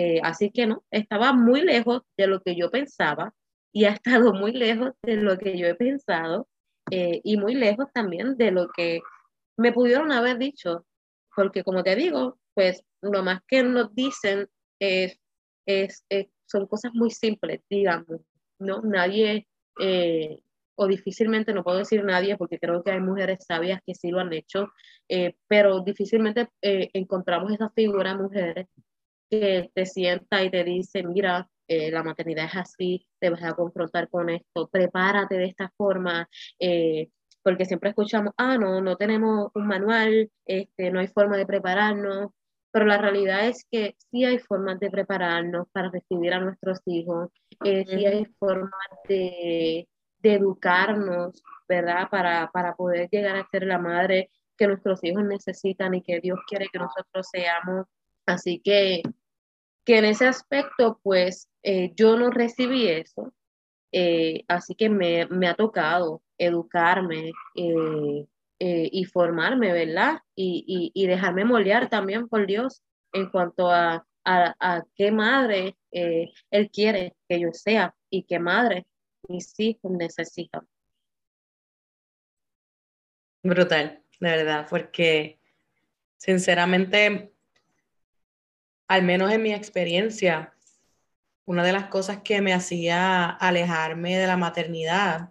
Eh, 0.00 0.20
así 0.22 0.52
que 0.52 0.64
no, 0.64 0.84
estaba 0.92 1.32
muy 1.32 1.62
lejos 1.62 2.02
de 2.16 2.28
lo 2.28 2.40
que 2.40 2.54
yo 2.54 2.70
pensaba 2.70 3.34
y 3.72 3.84
ha 3.84 3.90
estado 3.90 4.32
muy 4.32 4.52
lejos 4.52 4.92
de 5.02 5.16
lo 5.16 5.36
que 5.36 5.58
yo 5.58 5.66
he 5.66 5.74
pensado 5.74 6.46
eh, 6.92 7.20
y 7.24 7.36
muy 7.36 7.56
lejos 7.56 7.88
también 7.92 8.36
de 8.36 8.52
lo 8.52 8.68
que 8.68 9.00
me 9.56 9.72
pudieron 9.72 10.12
haber 10.12 10.38
dicho, 10.38 10.86
porque 11.34 11.64
como 11.64 11.82
te 11.82 11.96
digo, 11.96 12.38
pues 12.54 12.84
lo 13.02 13.24
más 13.24 13.40
que 13.48 13.64
nos 13.64 13.92
dicen 13.92 14.48
es, 14.78 15.18
es, 15.66 16.04
son 16.46 16.68
cosas 16.68 16.92
muy 16.94 17.10
simples, 17.10 17.60
digamos, 17.68 18.20
¿no? 18.60 18.82
Nadie, 18.82 19.48
eh, 19.80 20.38
o 20.76 20.86
difícilmente, 20.86 21.52
no 21.52 21.64
puedo 21.64 21.78
decir 21.78 22.04
nadie, 22.04 22.36
porque 22.36 22.60
creo 22.60 22.84
que 22.84 22.92
hay 22.92 23.00
mujeres 23.00 23.44
sabias 23.44 23.80
que 23.84 23.96
sí 23.96 24.12
lo 24.12 24.20
han 24.20 24.32
hecho, 24.32 24.68
pero 25.48 25.80
difícilmente 25.80 26.48
encontramos 26.62 27.52
esa 27.52 27.68
figura 27.70 28.14
mujeres 28.14 28.68
que 29.30 29.70
te 29.74 29.86
sienta 29.86 30.42
y 30.42 30.50
te 30.50 30.64
dice, 30.64 31.02
mira, 31.02 31.48
eh, 31.68 31.90
la 31.90 32.02
maternidad 32.02 32.46
es 32.46 32.56
así, 32.56 33.06
te 33.18 33.30
vas 33.30 33.42
a 33.42 33.54
confrontar 33.54 34.08
con 34.08 34.30
esto, 34.30 34.68
prepárate 34.68 35.36
de 35.36 35.44
esta 35.44 35.70
forma, 35.76 36.28
eh, 36.58 37.10
porque 37.42 37.66
siempre 37.66 37.90
escuchamos, 37.90 38.32
ah, 38.38 38.56
no, 38.56 38.80
no 38.80 38.96
tenemos 38.96 39.50
un 39.54 39.66
manual, 39.66 40.30
este, 40.46 40.90
no 40.90 41.00
hay 41.00 41.08
forma 41.08 41.36
de 41.36 41.46
prepararnos, 41.46 42.30
pero 42.70 42.86
la 42.86 42.98
realidad 42.98 43.46
es 43.46 43.66
que 43.70 43.96
sí 44.10 44.24
hay 44.24 44.38
formas 44.38 44.80
de 44.80 44.90
prepararnos 44.90 45.68
para 45.72 45.90
recibir 45.90 46.32
a 46.32 46.40
nuestros 46.40 46.80
hijos, 46.86 47.30
eh, 47.64 47.84
sí 47.86 48.06
hay 48.06 48.24
formas 48.38 48.70
de, 49.08 49.88
de, 50.20 50.34
educarnos, 50.34 51.42
¿verdad? 51.68 52.08
Para, 52.10 52.50
para 52.50 52.74
poder 52.76 53.08
llegar 53.10 53.36
a 53.36 53.48
ser 53.50 53.64
la 53.64 53.78
madre 53.78 54.30
que 54.56 54.66
nuestros 54.66 55.02
hijos 55.04 55.24
necesitan 55.24 55.94
y 55.94 56.02
que 56.02 56.20
Dios 56.20 56.38
quiere 56.46 56.68
que 56.72 56.78
nosotros 56.78 57.28
seamos. 57.30 57.86
Así 58.26 58.60
que 58.62 59.02
que 59.88 59.96
en 59.96 60.04
ese 60.04 60.26
aspecto, 60.26 61.00
pues 61.02 61.48
eh, 61.62 61.94
yo 61.96 62.18
no 62.18 62.30
recibí 62.30 62.88
eso, 62.88 63.32
eh, 63.90 64.44
así 64.46 64.74
que 64.74 64.90
me, 64.90 65.24
me, 65.28 65.48
ha 65.48 65.54
tocado 65.54 66.22
educarme 66.36 67.32
eh, 67.54 68.26
y 68.92 69.04
formarme, 69.06 69.72
¿verdad? 69.72 70.18
Y, 70.34 70.62
y, 70.66 70.92
y, 70.92 71.06
dejarme 71.06 71.46
moldear 71.46 71.88
también 71.88 72.28
por 72.28 72.46
Dios 72.46 72.82
en 73.14 73.30
cuanto 73.30 73.70
a, 73.70 74.06
a, 74.26 74.56
a 74.60 74.84
qué 74.94 75.10
madre 75.10 75.78
Él 75.90 76.70
quiere 76.70 77.16
que 77.26 77.40
yo 77.40 77.54
sea 77.54 77.94
y 78.10 78.24
qué 78.24 78.38
madre 78.38 78.86
mis 79.26 79.58
hijos 79.58 79.90
necesitan. 79.90 80.68
Brutal, 83.42 84.02
de 84.20 84.28
verdad, 84.28 84.66
porque 84.68 85.40
sinceramente 86.18 87.32
al 88.88 89.02
menos 89.02 89.30
en 89.30 89.42
mi 89.42 89.52
experiencia, 89.52 90.54
una 91.44 91.62
de 91.62 91.72
las 91.72 91.86
cosas 91.86 92.18
que 92.22 92.40
me 92.40 92.54
hacía 92.54 93.26
alejarme 93.26 94.18
de 94.18 94.26
la 94.26 94.36
maternidad 94.36 95.30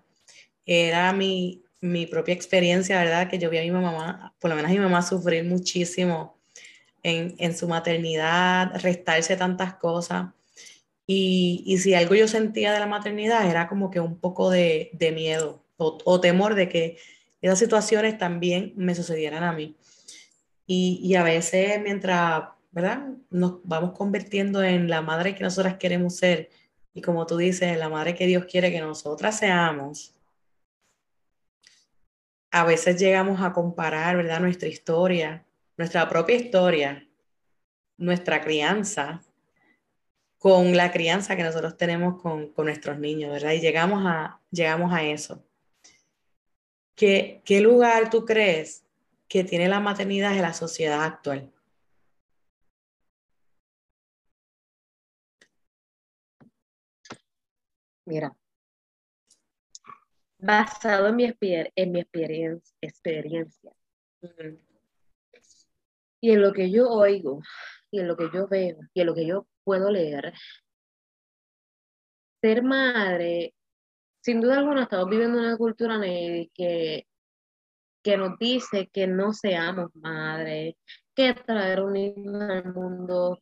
era 0.65 1.11
mi, 1.13 1.63
propia 2.09 2.33
experiencia, 2.33 2.99
¿verdad? 2.99 3.29
Que 3.29 3.39
yo 3.39 3.49
vi 3.49 3.57
a 3.57 3.61
mi 3.61 3.71
mamá, 3.71 4.35
por 4.39 4.49
lo 4.49 4.55
menos 4.55 4.71
a 4.71 4.73
mi 4.73 4.79
mamá, 4.79 5.01
sufrir 5.01 5.43
muchísimo 5.43 6.37
en, 7.03 7.57
su 7.57 7.67
maternidad, 7.67 8.79
restarse 8.81 9.37
tantas 9.37 9.75
cosas. 9.75 10.29
Y, 11.05 11.77
si 11.79 11.93
algo 11.93 12.15
yo 12.15 12.27
sentía 12.27 12.73
de 12.73 12.79
la 12.79 12.87
maternidad 12.87 13.49
era 13.49 13.67
como 13.67 13.89
que 13.91 13.99
un 13.99 14.19
poco 14.19 14.49
de, 14.49 14.91
miedo 15.15 15.63
o, 15.77 15.97
o, 16.03 16.19
temor 16.19 16.55
de 16.55 16.67
que 16.67 16.97
esas 17.41 17.59
situaciones 17.59 18.17
también 18.17 18.73
me 18.75 18.95
sucedieran 18.95 19.43
a 19.43 19.53
mí. 19.53 19.77
Y, 20.65 20.99
y 21.01 21.15
a 21.15 21.23
veces 21.23 21.79
mientras 21.81 22.56
¿verdad? 22.77 23.07
Nos 23.31 23.59
vamos 23.63 23.97
convirtiendo 23.97 24.61
en 24.61 24.87
la 24.87 25.01
madre 25.01 25.33
que 25.33 25.43
nosotras 25.43 25.77
queremos 25.77 26.15
ser 26.15 26.51
y 26.93 27.01
como 27.01 27.25
tú 27.25 27.35
dices, 27.35 27.75
la 27.75 27.89
madre 27.89 28.13
que 28.13 28.27
Dios 28.27 28.45
quiere 28.45 28.71
que 28.71 28.79
nosotras 28.81 29.39
seamos. 29.39 30.15
A 32.51 32.65
veces 32.65 32.99
llegamos 32.99 33.41
a 33.41 33.51
comparar, 33.51 34.15
¿verdad? 34.15 34.41
Nuestra 34.41 34.69
historia, 34.69 35.43
nuestra 35.75 36.07
propia 36.07 36.35
historia, 36.35 37.09
nuestra 37.97 38.41
crianza 38.41 39.23
con 40.37 40.77
la 40.77 40.91
crianza 40.91 41.35
que 41.35 41.43
nosotros 41.43 41.77
tenemos 41.77 42.21
con, 42.21 42.49
con 42.53 42.67
nuestros 42.67 42.99
niños, 42.99 43.31
¿verdad? 43.31 43.53
Y 43.53 43.59
llegamos 43.59 44.03
a, 44.05 44.39
llegamos 44.51 44.93
a 44.93 45.01
eso. 45.01 45.43
¿Qué, 46.93 47.41
¿Qué 47.43 47.59
lugar 47.59 48.11
tú 48.11 48.23
crees 48.23 48.85
que 49.27 49.43
tiene 49.43 49.67
la 49.67 49.79
maternidad 49.79 50.35
en 50.35 50.43
la 50.43 50.53
sociedad 50.53 51.03
actual? 51.03 51.51
Mira, 58.07 58.33
basado 60.39 61.07
en 61.09 61.15
mi, 61.17 61.33
en 61.75 61.91
mi 61.91 61.99
experiencia, 61.99 62.77
experiencia 62.79 63.73
y 66.21 66.31
en 66.31 66.41
lo 66.41 66.53
que 66.53 66.71
yo 66.71 66.89
oigo, 66.89 67.41
y 67.91 67.99
en 67.99 68.07
lo 68.07 68.15
que 68.15 68.29
yo 68.33 68.47
veo, 68.47 68.77
y 68.93 69.01
en 69.01 69.07
lo 69.07 69.13
que 69.13 69.27
yo 69.27 69.45
puedo 69.65 69.91
leer, 69.91 70.33
ser 72.41 72.63
madre, 72.63 73.53
sin 74.21 74.39
duda 74.39 74.59
alguna, 74.59 74.83
estamos 74.83 75.09
viviendo 75.09 75.39
una 75.39 75.57
cultura 75.57 75.99
que, 75.99 77.05
que 78.01 78.17
nos 78.17 78.39
dice 78.39 78.87
que 78.87 79.05
no 79.05 79.33
seamos 79.33 79.93
madres, 79.95 80.75
que 81.13 81.33
traer 81.33 81.81
un 81.81 81.97
hijo 81.97 82.39
al 82.39 82.73
mundo 82.73 83.41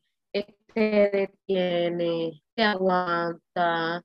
te 0.75 1.29
detiene, 1.47 2.41
te 2.53 2.63
aguanta, 2.63 4.03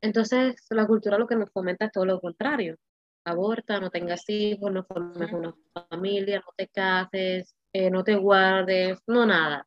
entonces, 0.00 0.56
la 0.70 0.86
cultura 0.86 1.18
lo 1.18 1.26
que 1.26 1.36
nos 1.36 1.50
fomenta 1.50 1.86
es 1.86 1.92
todo 1.92 2.04
lo 2.04 2.20
contrario. 2.20 2.76
Aborta, 3.24 3.80
no 3.80 3.90
tengas 3.90 4.28
hijos, 4.28 4.70
no 4.72 4.84
formes 4.84 5.32
una 5.32 5.54
familia, 5.90 6.38
no 6.38 6.52
te 6.56 6.68
cases, 6.68 7.54
eh, 7.72 7.90
no 7.90 8.04
te 8.04 8.14
guardes, 8.14 9.00
no 9.06 9.26
nada. 9.26 9.66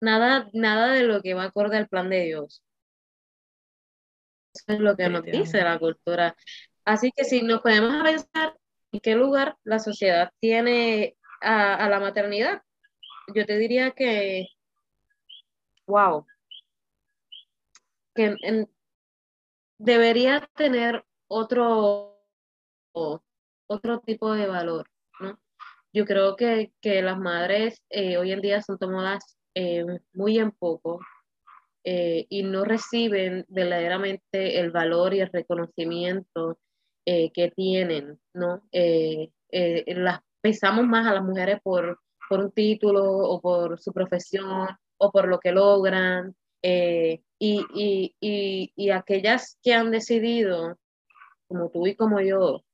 Nada, 0.00 0.48
nada 0.52 0.92
de 0.92 1.04
lo 1.04 1.22
que 1.22 1.34
va 1.34 1.44
acorde 1.44 1.76
al 1.76 1.88
plan 1.88 2.08
de 2.08 2.24
Dios. 2.24 2.62
Eso 4.54 4.64
es 4.68 4.80
lo 4.80 4.96
que 4.96 5.08
nos 5.08 5.22
dice 5.22 5.62
la 5.62 5.78
cultura. 5.78 6.34
Así 6.84 7.12
que 7.14 7.24
si 7.24 7.42
nos 7.42 7.60
podemos 7.60 8.02
pensar 8.02 8.56
en 8.92 9.00
qué 9.00 9.14
lugar 9.14 9.56
la 9.64 9.78
sociedad 9.78 10.30
tiene 10.40 11.16
a, 11.42 11.74
a 11.74 11.88
la 11.88 12.00
maternidad, 12.00 12.62
yo 13.34 13.44
te 13.44 13.58
diría 13.58 13.90
que, 13.90 14.48
wow, 15.86 16.24
que 18.16 18.34
debería 19.78 20.48
tener 20.56 21.04
otro, 21.28 22.18
otro 22.92 24.00
tipo 24.00 24.32
de 24.32 24.46
valor, 24.46 24.88
¿no? 25.20 25.38
Yo 25.92 26.04
creo 26.04 26.36
que, 26.36 26.72
las 26.82 27.18
madres 27.18 27.82
eh, 27.90 28.16
hoy 28.16 28.32
en 28.32 28.40
día 28.40 28.62
son 28.62 28.78
tomadas 28.78 29.38
eh, 29.54 29.84
muy 30.12 30.38
en 30.38 30.50
poco 30.50 31.00
eh, 31.84 32.26
y 32.28 32.42
no 32.42 32.64
reciben 32.64 33.46
verdaderamente 33.48 34.60
el 34.60 34.70
valor 34.70 35.14
y 35.14 35.20
el 35.20 35.30
reconocimiento 35.32 36.58
que 37.06 37.52
tienen, 37.54 38.18
¿no? 38.34 38.62
las 38.72 40.20
pesamos 40.40 40.84
más 40.86 41.06
a 41.06 41.14
las 41.14 41.22
mujeres 41.22 41.60
por, 41.62 42.00
por 42.28 42.40
un 42.40 42.50
título 42.50 43.04
o 43.04 43.40
por 43.40 43.78
su 43.78 43.92
profesión 43.92 44.68
o 44.98 45.12
por 45.12 45.28
lo 45.28 45.38
que 45.38 45.52
logran, 45.52 46.34
y, 47.38 48.90
aquellas 48.90 49.58
que 49.62 49.74
han 49.74 49.90
decidido, 49.90 50.78
como 51.48 51.70
tú 51.70 51.86
y 51.86 51.94
como 51.94 52.20
yo, 52.20 52.64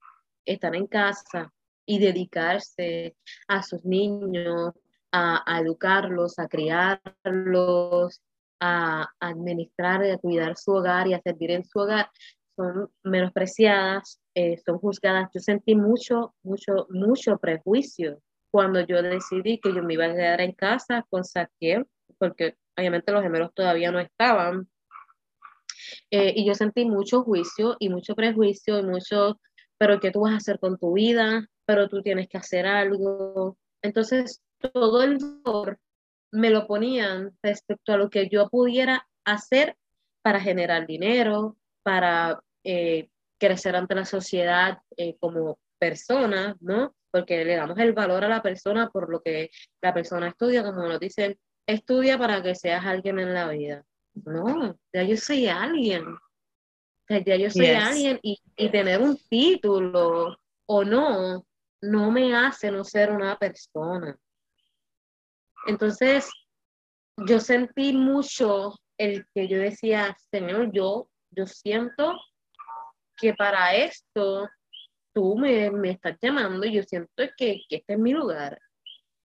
estar 0.44 0.74
en 0.74 0.86
casa 0.86 1.52
y 1.86 1.98
dedicarse 1.98 3.16
a 3.48 3.62
sus 3.62 3.84
niños, 3.84 4.72
a, 5.12 5.60
educarlos, 5.60 6.38
a 6.38 6.48
criarlos, 6.48 8.20
a, 8.60 9.08
administrar 9.20 10.04
y 10.06 10.10
a 10.10 10.18
cuidar 10.18 10.56
su 10.56 10.72
hogar 10.72 11.08
y 11.08 11.14
a 11.14 11.20
servir 11.20 11.50
en 11.50 11.64
su 11.64 11.80
hogar, 11.80 12.10
son 12.56 12.90
menospreciadas, 13.02 14.20
eh, 14.34 14.58
son 14.64 14.78
juzgadas. 14.78 15.30
Yo 15.34 15.40
sentí 15.40 15.74
mucho, 15.74 16.34
mucho, 16.42 16.86
mucho 16.90 17.38
prejuicio 17.38 18.20
cuando 18.50 18.80
yo 18.80 19.02
decidí 19.02 19.58
que 19.58 19.74
yo 19.74 19.82
me 19.82 19.94
iba 19.94 20.04
a 20.04 20.14
quedar 20.14 20.40
en 20.42 20.52
casa 20.52 21.06
con 21.08 21.24
Saquiel, 21.24 21.86
porque 22.18 22.56
obviamente 22.76 23.12
los 23.12 23.22
gemelos 23.22 23.52
todavía 23.54 23.90
no 23.90 24.00
estaban. 24.00 24.68
Eh, 26.10 26.32
y 26.36 26.46
yo 26.46 26.54
sentí 26.54 26.84
mucho 26.84 27.22
juicio 27.22 27.76
y 27.78 27.88
mucho 27.88 28.14
prejuicio 28.14 28.78
y 28.78 28.82
mucho, 28.82 29.38
pero 29.78 30.00
¿qué 30.00 30.10
tú 30.10 30.20
vas 30.20 30.34
a 30.34 30.36
hacer 30.36 30.58
con 30.58 30.78
tu 30.78 30.92
vida? 30.94 31.46
Pero 31.64 31.88
tú 31.88 32.02
tienes 32.02 32.28
que 32.28 32.38
hacer 32.38 32.66
algo. 32.66 33.56
Entonces, 33.82 34.42
todo 34.58 35.02
el 35.02 35.18
dolor 35.18 35.78
me 36.30 36.50
lo 36.50 36.66
ponían 36.66 37.36
respecto 37.42 37.92
a 37.92 37.96
lo 37.96 38.10
que 38.10 38.28
yo 38.28 38.48
pudiera 38.48 39.06
hacer 39.24 39.76
para 40.22 40.40
generar 40.40 40.86
dinero, 40.86 41.56
para 41.82 42.42
eh, 42.64 43.08
crecer 43.38 43.76
ante 43.76 43.94
la 43.94 44.04
sociedad 44.04 44.78
eh, 44.96 45.16
como 45.18 45.58
persona, 45.78 46.56
¿no? 46.60 46.94
Porque 47.10 47.44
le 47.44 47.56
damos 47.56 47.78
el 47.78 47.92
valor 47.92 48.24
a 48.24 48.28
la 48.28 48.42
persona 48.42 48.88
por 48.90 49.10
lo 49.10 49.20
que 49.20 49.50
la 49.82 49.92
persona 49.92 50.28
estudia, 50.28 50.62
como 50.62 50.86
nos 50.86 51.00
dicen, 51.00 51.36
estudia 51.66 52.18
para 52.18 52.42
que 52.42 52.54
seas 52.54 52.84
alguien 52.84 53.18
en 53.18 53.34
la 53.34 53.48
vida. 53.48 53.84
No, 54.14 54.78
ya 54.92 55.02
yo 55.02 55.16
soy 55.16 55.48
alguien. 55.48 56.04
ya 57.08 57.36
yo 57.36 57.50
soy 57.50 57.70
alguien 57.70 58.18
y, 58.22 58.40
y 58.56 58.70
tener 58.70 59.00
un 59.00 59.16
título 59.28 60.36
o 60.66 60.84
no, 60.84 61.44
no 61.82 62.10
me 62.10 62.34
hace 62.34 62.70
no 62.70 62.84
ser 62.84 63.10
una 63.10 63.38
persona. 63.38 64.16
Entonces, 65.66 66.30
yo 67.16 67.40
sentí 67.40 67.92
mucho 67.92 68.74
el 68.98 69.26
que 69.34 69.48
yo 69.48 69.58
decía, 69.58 70.16
Señor, 70.30 70.70
yo, 70.72 71.08
yo 71.30 71.46
siento 71.46 72.18
que 73.16 73.34
para 73.34 73.74
esto 73.74 74.48
tú 75.14 75.36
me, 75.36 75.70
estás 75.90 76.16
llamando 76.20 76.66
y 76.66 76.74
yo 76.74 76.82
siento 76.82 77.10
que, 77.36 77.60
que 77.68 77.76
este 77.76 77.92
es 77.94 77.98
mi 77.98 78.12
lugar. 78.12 78.58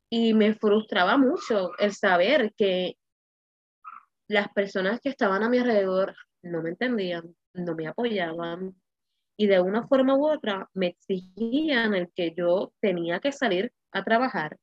Y 0.10 0.34
me 0.34 0.54
frustraba 0.54 1.18
mucho 1.18 1.72
el 1.80 1.94
saber 1.94 2.54
que 2.56 2.96
las 4.28 4.50
personas 4.54 5.00
que 5.02 5.10
estaban 5.10 5.44
a 5.44 5.50
mi 5.50 5.58
alrededor 5.58 6.16
no 6.44 6.62
me 6.62 6.70
entendían, 6.70 7.36
no 7.54 7.76
me 7.76 7.88
apoyaban 7.88 8.76
y 9.38 9.48
de 9.48 9.62
una 9.62 9.88
forma 9.88 10.16
u 10.16 10.28
otra 10.28 10.70
me 10.74 10.88
exigían 10.88 11.94
el 11.94 12.12
que 12.14 12.34
yo 12.36 12.74
tenía 12.82 13.20
que 13.20 13.32
salir 13.32 13.72
a 13.92 14.04
trabajar 14.04 14.58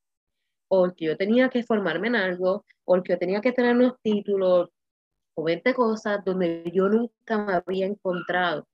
o 0.68 0.86
el 0.86 0.94
que 0.94 1.06
yo 1.06 1.16
tenía 1.16 1.48
que 1.48 1.62
formarme 1.62 2.08
en 2.08 2.16
algo 2.16 2.64
o 2.84 2.96
el 2.96 3.02
que 3.02 3.12
yo 3.12 3.18
tenía 3.18 3.40
que 3.40 3.52
tener 3.52 3.76
unos 3.76 3.94
títulos 4.02 4.70
o 5.36 5.44
20 5.44 5.74
cosas 5.74 6.24
donde 6.24 6.70
yo 6.72 6.88
nunca 6.88 7.38
me 7.38 7.54
había 7.54 7.86
encontrado. 7.86 8.66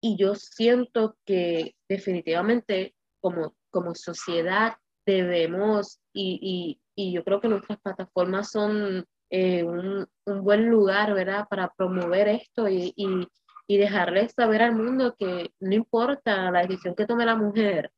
Y 0.00 0.16
yo 0.16 0.34
siento 0.34 1.16
que 1.24 1.74
definitivamente 1.88 2.94
como, 3.20 3.54
como 3.70 3.94
sociedad 3.94 4.76
debemos, 5.06 6.00
y, 6.12 6.80
y, 6.96 7.12
yo 7.12 7.24
creo 7.24 7.40
que 7.40 7.48
nuestras 7.48 7.80
plataformas 7.80 8.50
son 8.50 9.06
eh, 9.30 9.62
un, 9.62 10.06
un, 10.26 10.44
buen 10.44 10.68
lugar, 10.68 11.14
¿verdad?, 11.14 11.46
para 11.48 11.72
promover 11.74 12.28
esto 12.28 12.68
y, 12.68 12.92
y, 12.96 13.26
y 13.66 13.76
dejarles 13.78 14.32
saber 14.32 14.62
al 14.62 14.74
mundo 14.74 15.14
que 15.18 15.52
no 15.60 15.74
importa 15.74 16.50
la 16.50 16.62
decisión 16.62 16.94
que 16.94 17.06
tome 17.06 17.24
la 17.24 17.36
mujer, 17.36 17.90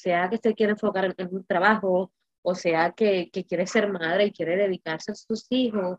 sea 0.00 0.28
que 0.30 0.38
se 0.38 0.54
quiera 0.54 0.72
enfocar 0.72 1.14
en, 1.16 1.34
un 1.34 1.44
trabajo, 1.44 2.12
o 2.42 2.54
sea 2.54 2.92
que, 2.92 3.30
que, 3.30 3.44
quiere 3.44 3.66
ser 3.66 3.90
madre 3.90 4.26
y 4.26 4.32
quiere 4.32 4.56
dedicarse 4.56 5.12
a 5.12 5.14
sus 5.14 5.46
hijos, 5.50 5.98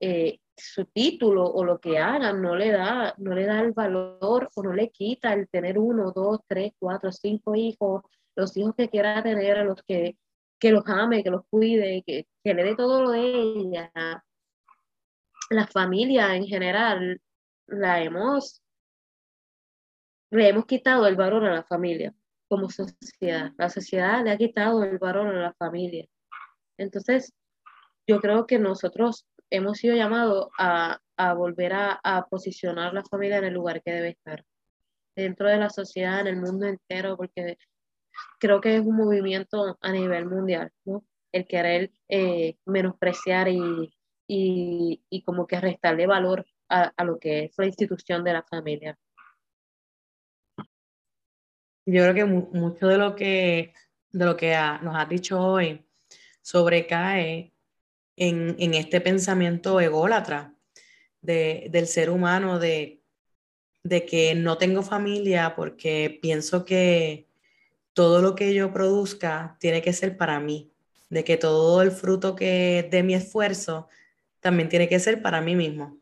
eh, 0.00 0.38
su 0.56 0.86
título 0.86 1.44
o 1.44 1.64
lo 1.64 1.78
que 1.78 1.98
hagan 1.98 2.40
no 2.40 2.56
le 2.56 2.70
da, 2.70 3.14
no 3.18 3.34
le 3.34 3.44
da 3.44 3.60
el 3.60 3.72
valor 3.72 4.48
o 4.54 4.62
no 4.62 4.72
le 4.72 4.90
quita 4.90 5.32
el 5.32 5.48
tener 5.48 5.78
uno, 5.78 6.12
dos, 6.12 6.40
tres, 6.46 6.72
cuatro, 6.78 7.12
cinco 7.12 7.54
hijos, 7.54 8.02
los 8.34 8.56
hijos 8.56 8.74
que 8.76 8.88
quiera 8.88 9.22
tener, 9.22 9.64
los 9.64 9.82
que, 9.82 10.16
que 10.58 10.72
los 10.72 10.84
ame, 10.86 11.22
que 11.22 11.30
los 11.30 11.42
cuide, 11.50 12.02
que, 12.06 12.26
que 12.42 12.54
le 12.54 12.64
dé 12.64 12.74
todo 12.74 13.02
lo 13.02 13.10
de 13.10 13.20
ella. 13.20 13.92
La 15.50 15.66
familia 15.66 16.34
en 16.34 16.46
general 16.46 17.20
la 17.66 18.02
hemos, 18.02 18.62
le 20.30 20.48
hemos 20.48 20.66
quitado 20.66 21.06
el 21.06 21.16
valor 21.16 21.44
a 21.44 21.54
la 21.54 21.64
familia 21.64 22.14
como 22.48 22.70
sociedad. 22.70 23.52
La 23.58 23.68
sociedad 23.68 24.24
le 24.24 24.30
ha 24.30 24.38
quitado 24.38 24.82
el 24.84 24.98
valor 24.98 25.28
a 25.28 25.40
la 25.40 25.54
familia. 25.54 26.06
Entonces, 26.78 27.32
yo 28.06 28.20
creo 28.20 28.46
que 28.46 28.58
nosotros 28.58 29.26
hemos 29.50 29.78
sido 29.78 29.94
llamados 29.94 30.48
a, 30.58 30.98
a 31.16 31.34
volver 31.34 31.72
a, 31.72 32.00
a, 32.02 32.26
posicionar 32.26 32.92
la 32.92 33.04
familia 33.04 33.38
en 33.38 33.44
el 33.44 33.54
lugar 33.54 33.82
que 33.82 33.92
debe 33.92 34.10
estar, 34.10 34.44
dentro 35.14 35.48
de 35.48 35.56
la 35.56 35.70
sociedad, 35.70 36.20
en 36.20 36.26
el 36.28 36.36
mundo 36.36 36.66
entero, 36.66 37.16
porque 37.16 37.58
creo 38.38 38.60
que 38.60 38.76
es 38.76 38.80
un 38.82 38.96
movimiento 38.96 39.78
a 39.80 39.92
nivel 39.92 40.26
mundial, 40.26 40.70
¿no? 40.84 41.04
El 41.32 41.46
querer 41.46 41.90
eh, 42.08 42.56
menospreciar 42.64 43.48
y, 43.48 43.92
y, 44.26 45.02
y, 45.10 45.22
como 45.22 45.46
que 45.46 45.60
restarle 45.60 46.06
valor 46.06 46.46
a, 46.68 46.92
a 46.96 47.04
lo 47.04 47.18
que 47.18 47.44
es 47.44 47.54
la 47.58 47.66
institución 47.66 48.24
de 48.24 48.32
la 48.32 48.42
familia. 48.42 48.98
Yo 51.86 52.02
creo 52.02 52.14
que 52.14 52.24
mucho 52.24 52.88
de 52.88 52.98
lo 52.98 53.14
que, 53.14 53.72
de 54.10 54.24
lo 54.24 54.36
que 54.36 54.56
nos 54.82 54.96
has 54.96 55.08
dicho 55.08 55.40
hoy 55.40 55.86
sobrecae 56.42 57.52
en, 58.16 58.74
este 58.74 59.00
pensamiento 59.00 59.80
ególatra 59.80 60.54
de, 61.20 61.68
del 61.70 61.86
ser 61.86 62.10
humano, 62.10 62.58
de, 62.58 63.02
de 63.84 64.04
que 64.06 64.34
no 64.34 64.58
tengo 64.58 64.82
familia 64.82 65.54
porque 65.56 66.18
pienso 66.22 66.64
que 66.64 67.28
todo 67.92 68.22
lo 68.22 68.34
que 68.34 68.54
yo 68.54 68.72
produzca 68.72 69.56
tiene 69.60 69.82
que 69.82 69.92
ser 69.92 70.16
para 70.16 70.40
mí, 70.40 70.72
de 71.10 71.24
que 71.24 71.36
todo 71.36 71.82
el 71.82 71.90
fruto 71.90 72.36
que 72.36 72.88
de 72.90 73.02
mi 73.02 73.14
esfuerzo 73.14 73.88
también 74.40 74.68
tiene 74.68 74.88
que 74.88 75.00
ser 75.00 75.22
para 75.22 75.40
mí 75.40 75.56
mismo. 75.56 75.98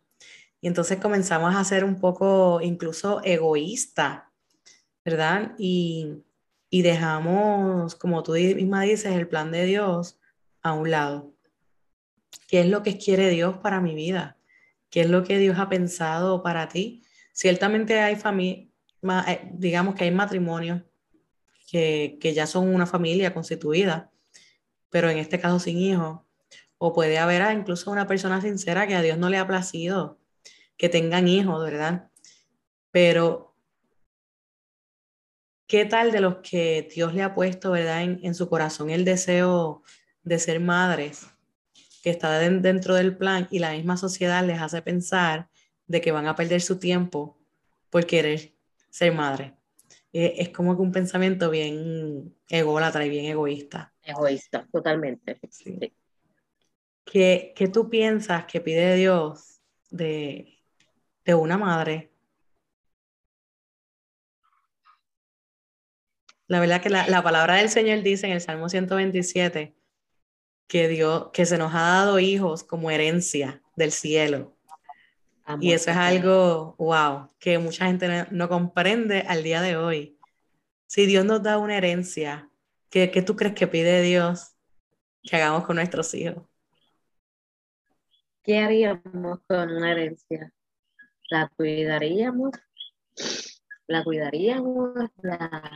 Y 0.60 0.68
entonces 0.68 0.98
comenzamos 0.98 1.54
a 1.54 1.64
ser 1.64 1.84
un 1.84 2.00
poco 2.00 2.60
incluso 2.62 3.20
egoísta 3.24 4.30
¿verdad? 5.04 5.52
Y, 5.58 6.24
y 6.70 6.82
dejamos, 6.82 7.94
como 7.94 8.22
tú 8.22 8.32
misma 8.32 8.82
dices, 8.82 9.12
el 9.12 9.28
plan 9.28 9.52
de 9.52 9.66
Dios 9.66 10.18
a 10.62 10.72
un 10.72 10.90
lado. 10.90 11.33
¿Qué 12.54 12.60
es 12.60 12.68
lo 12.68 12.84
que 12.84 12.98
quiere 12.98 13.30
Dios 13.30 13.56
para 13.56 13.80
mi 13.80 13.96
vida? 13.96 14.38
¿Qué 14.88 15.00
es 15.00 15.10
lo 15.10 15.24
que 15.24 15.40
Dios 15.40 15.58
ha 15.58 15.68
pensado 15.68 16.40
para 16.40 16.68
ti? 16.68 17.02
Ciertamente 17.32 17.98
hay 17.98 18.14
familia, 18.14 18.68
eh, 19.26 19.50
digamos 19.54 19.96
que 19.96 20.04
hay 20.04 20.12
matrimonios 20.12 20.82
que, 21.68 22.16
que, 22.20 22.32
ya 22.32 22.46
son 22.46 22.72
una 22.72 22.86
familia 22.86 23.34
constituida, 23.34 24.12
pero 24.88 25.10
en 25.10 25.18
este 25.18 25.40
caso 25.40 25.58
sin 25.58 25.78
hijos. 25.78 26.20
O 26.78 26.92
puede 26.92 27.18
haber 27.18 27.42
incluso 27.58 27.90
una 27.90 28.06
persona 28.06 28.40
sincera 28.40 28.86
que 28.86 28.94
a 28.94 29.02
Dios 29.02 29.18
no 29.18 29.30
le 29.30 29.38
ha 29.38 29.48
placido 29.48 30.20
que 30.76 30.88
tengan 30.88 31.26
hijos, 31.26 31.60
¿verdad? 31.60 32.08
Pero 32.92 33.56
¿Qué 35.66 35.86
tal 35.86 36.12
de 36.12 36.20
los 36.20 36.36
que 36.36 36.88
Dios 36.94 37.14
le 37.14 37.24
ha 37.24 37.34
puesto, 37.34 37.72
verdad, 37.72 38.02
en, 38.02 38.34
su 38.36 38.48
corazón 38.48 38.90
el 38.90 39.04
deseo 39.04 39.82
de 40.22 40.38
ser 40.38 40.60
madres, 40.60 41.33
que 42.04 42.10
está 42.10 42.38
dentro 42.38 42.94
del 42.94 43.16
plan 43.16 43.48
y 43.50 43.60
la 43.60 43.72
misma 43.72 43.96
sociedad 43.96 44.44
les 44.44 44.60
hace 44.60 44.82
pensar 44.82 45.48
de 45.86 46.02
que 46.02 46.12
van 46.12 46.26
a 46.26 46.36
perder 46.36 46.60
su 46.60 46.78
tiempo 46.78 47.38
por 47.88 48.04
querer 48.04 48.52
ser 48.90 49.14
madre? 49.14 49.54
Es 50.12 50.50
como 50.50 50.76
que 50.76 50.82
un 50.82 50.92
pensamiento 50.92 51.48
bien 51.48 52.36
ególatra 52.50 53.06
y 53.06 53.08
bien 53.08 53.24
egoísta. 53.24 53.94
Egoísta, 54.02 54.68
totalmente. 54.70 55.40
¿Qué, 57.06 57.54
¿Qué, 57.56 57.68
tú 57.68 57.88
piensas 57.88 58.44
que 58.44 58.60
pide 58.60 58.96
Dios 58.96 59.62
de, 59.90 60.58
de 61.24 61.34
una 61.34 61.56
madre 61.56 62.10
La 66.48 66.60
verdad 66.60 66.82
que 66.82 66.90
la, 66.90 67.22
palabra 67.22 67.54
del 67.54 67.70
Señor 67.70 68.02
dice 68.02 68.26
en 68.26 68.32
el 68.34 68.42
Salmo 68.42 68.68
127 68.68 69.74
que 70.74 70.88
Dios, 70.88 71.30
que 71.32 71.46
se 71.46 71.56
nos 71.56 71.72
ha 71.72 71.82
dado 71.82 72.18
hijos 72.18 72.64
como 72.64 72.90
herencia 72.90 73.62
del 73.76 73.92
cielo. 73.92 74.56
y 75.60 75.70
eso 75.70 75.92
es 75.92 75.96
algo, 75.96 76.74
wow, 76.78 77.28
que 77.38 77.58
mucha 77.58 77.86
gente 77.86 78.26
no, 78.32 78.48
comprende 78.48 79.20
al 79.20 79.44
día 79.44 79.62
de 79.62 79.76
hoy. 79.76 80.18
Si 80.88 81.06
Dios 81.06 81.24
nos 81.24 81.44
da 81.44 81.58
una 81.58 81.76
herencia, 81.76 82.50
¿qué, 82.90 83.12
¿qué, 83.12 83.22
tú 83.22 83.36
crees 83.36 83.54
que 83.54 83.68
pide 83.68 84.02
Dios 84.02 84.56
que 85.22 85.36
hagamos 85.36 85.64
con 85.64 85.76
nuestros 85.76 86.12
hijos? 86.12 86.42
¿Qué 88.42 88.58
haríamos 88.58 89.42
con 89.46 89.70
una 89.70 89.92
herencia? 89.92 90.52
¿La 91.30 91.52
cuidaríamos? 91.56 92.50
¿La 93.86 94.02
cuidaríamos? 94.02 95.08
¿La 95.22 95.70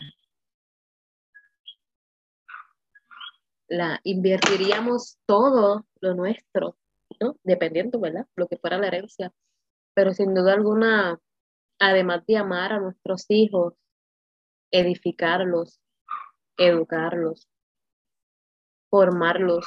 la 3.68 4.00
invertiríamos 4.02 5.18
todo 5.26 5.87
lo 6.00 6.14
nuestro, 6.14 6.76
¿no? 7.20 7.37
Dependiendo, 7.44 8.00
¿verdad? 8.00 8.26
Lo 8.37 8.48
que 8.48 8.57
fuera 8.57 8.78
la 8.78 8.88
herencia. 8.88 9.33
pero 9.94 10.12
sin 10.14 10.33
duda 10.35 10.54
alguna, 10.54 11.18
además 11.81 12.24
de 12.26 12.37
amar 12.37 12.72
a 12.72 12.81
nuestros 12.81 13.26
hijos, 13.28 13.74
edificarlos, 14.70 15.81
educarlos, 16.57 17.48
formarlos. 18.90 19.66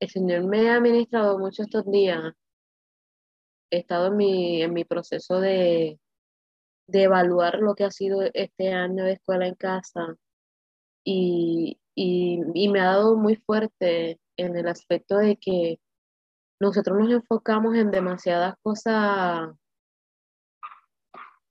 El 0.00 0.08
Señor 0.08 0.44
me 0.44 0.70
ha 0.70 0.80
ministrado 0.80 1.38
mucho 1.38 1.62
estos 1.62 1.84
días. 1.90 2.34
He 3.70 3.78
estado 3.78 4.08
en 4.08 4.16
mi, 4.16 4.62
en 4.62 4.72
mi 4.72 4.84
proceso 4.84 5.40
de, 5.40 6.00
de 6.86 7.02
evaluar 7.02 7.58
lo 7.58 7.74
que 7.74 7.84
ha 7.84 7.90
sido 7.90 8.22
este 8.34 8.72
año 8.72 9.04
de 9.04 9.12
escuela 9.12 9.46
en 9.46 9.54
casa 9.54 10.16
y, 11.04 11.78
y, 11.94 12.68
me 12.68 12.80
ha 12.80 12.86
dado 12.86 13.16
muy 13.16 13.36
fuerte 13.36 14.20
en 14.36 14.56
el 14.56 14.68
aspecto 14.68 15.18
de 15.18 15.36
que 15.36 15.80
nosotros 16.60 16.98
nos 16.98 17.10
enfocamos 17.10 17.74
en 17.74 17.90
demasiadas 17.90 18.56
cosas 18.62 19.50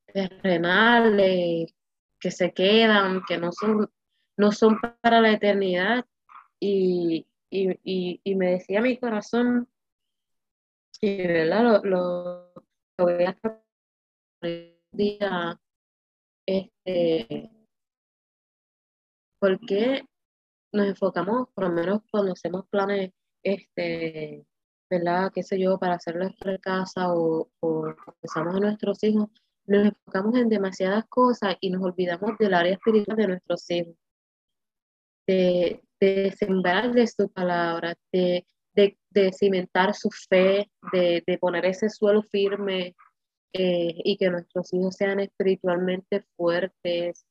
terrenales 0.08 1.74
que 2.20 2.32
se 2.32 2.54
quedan, 2.54 3.24
que 3.28 3.38
no 3.38 3.52
son, 3.52 3.92
no 4.38 4.52
son 4.52 4.80
para 5.02 5.22
la 5.22 5.32
eternidad. 5.32 6.06
Y, 6.60 7.28
me 7.52 8.52
decía 8.52 8.82
mi 8.82 8.98
corazón, 8.98 9.68
y 11.02 11.18
verdad, 11.18 11.82
lo, 11.84 12.54
voy 12.98 13.24
a 13.26 13.38
día, 14.94 15.60
este, 16.46 17.61
porque 19.42 20.06
nos 20.72 20.88
enfocamos, 20.88 21.50
por 21.56 21.66
lo 21.66 21.72
menos 21.72 22.02
cuando 22.12 22.34
hacemos 22.34 22.68
planes, 22.70 23.12
este, 23.44 24.46
¿verdad? 24.88 25.32
¿Qué 25.34 25.42
sé 25.42 25.60
yo? 25.60 25.80
Para 25.80 25.96
hacer 25.96 26.16
nuestra 26.16 26.60
casa 26.60 27.12
o, 27.12 27.50
o 27.60 27.96
pensamos 28.22 28.56
en 28.56 28.62
nuestros 28.62 29.04
hijos, 29.04 29.30
nos 29.66 29.88
enfocamos 29.88 30.36
en 30.36 30.48
demasiadas 30.48 31.06
cosas 31.10 31.56
y 31.60 31.72
nos 31.72 31.82
olvidamos 31.82 32.38
del 32.38 32.54
área 32.54 32.74
espiritual 32.74 33.18
de 33.18 33.28
nuestros 33.28 33.70
hijos. 33.72 33.96
De, 35.28 35.84
de 36.00 36.36
de 36.94 37.08
su 37.08 37.32
palabra, 37.32 37.96
de, 38.12 38.46
de, 38.76 39.32
cimentar 39.34 39.96
su 39.96 40.10
fe, 40.12 40.70
de, 40.94 41.24
de 41.26 41.38
poner 41.40 41.66
ese 41.66 41.90
suelo 41.90 42.22
firme 42.24 42.96
eh, 43.54 43.94
y 44.04 44.18
que 44.18 44.30
nuestros 44.30 44.72
hijos 44.74 44.96
sean 44.96 45.20
espiritualmente 45.20 46.26
fuertes. 46.36 47.26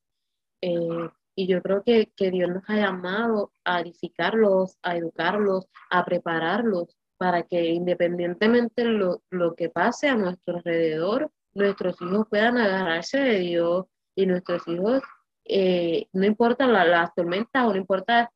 Eh, 0.61 1.09
y 1.41 1.47
yo 1.47 1.63
creo 1.63 1.83
que, 1.83 2.13
que, 2.15 2.31
Dios 2.31 2.51
nos 2.51 2.65
ha 2.69 2.77
llamado 2.77 3.51
a 3.65 3.81
edificarlos, 3.81 4.77
a 4.83 4.99
educarlos, 4.99 5.65
a 5.89 6.05
prepararlos 6.05 6.95
para 7.17 7.45
que 7.45 7.69
independientemente 7.69 8.85
lo, 8.85 9.23
lo 9.31 9.55
que 9.55 9.71
pase 9.71 10.09
a 10.11 10.17
nuestro 10.17 10.59
alrededor, 10.59 11.31
nuestros 11.55 11.97
hijos 12.03 12.27
puedan 12.29 12.59
agarrarse 12.59 13.21
de 13.21 13.39
Dios 13.39 13.87
y 14.15 14.27
nuestros 14.27 14.69
hijos, 14.69 15.03
eh, 15.47 16.09
no 16.13 16.27
importa 16.27 16.67
las 16.67 16.87
la 16.87 17.13
tormentas 17.17 17.65
o 17.65 17.71
no 17.71 17.77
importa 17.77 18.31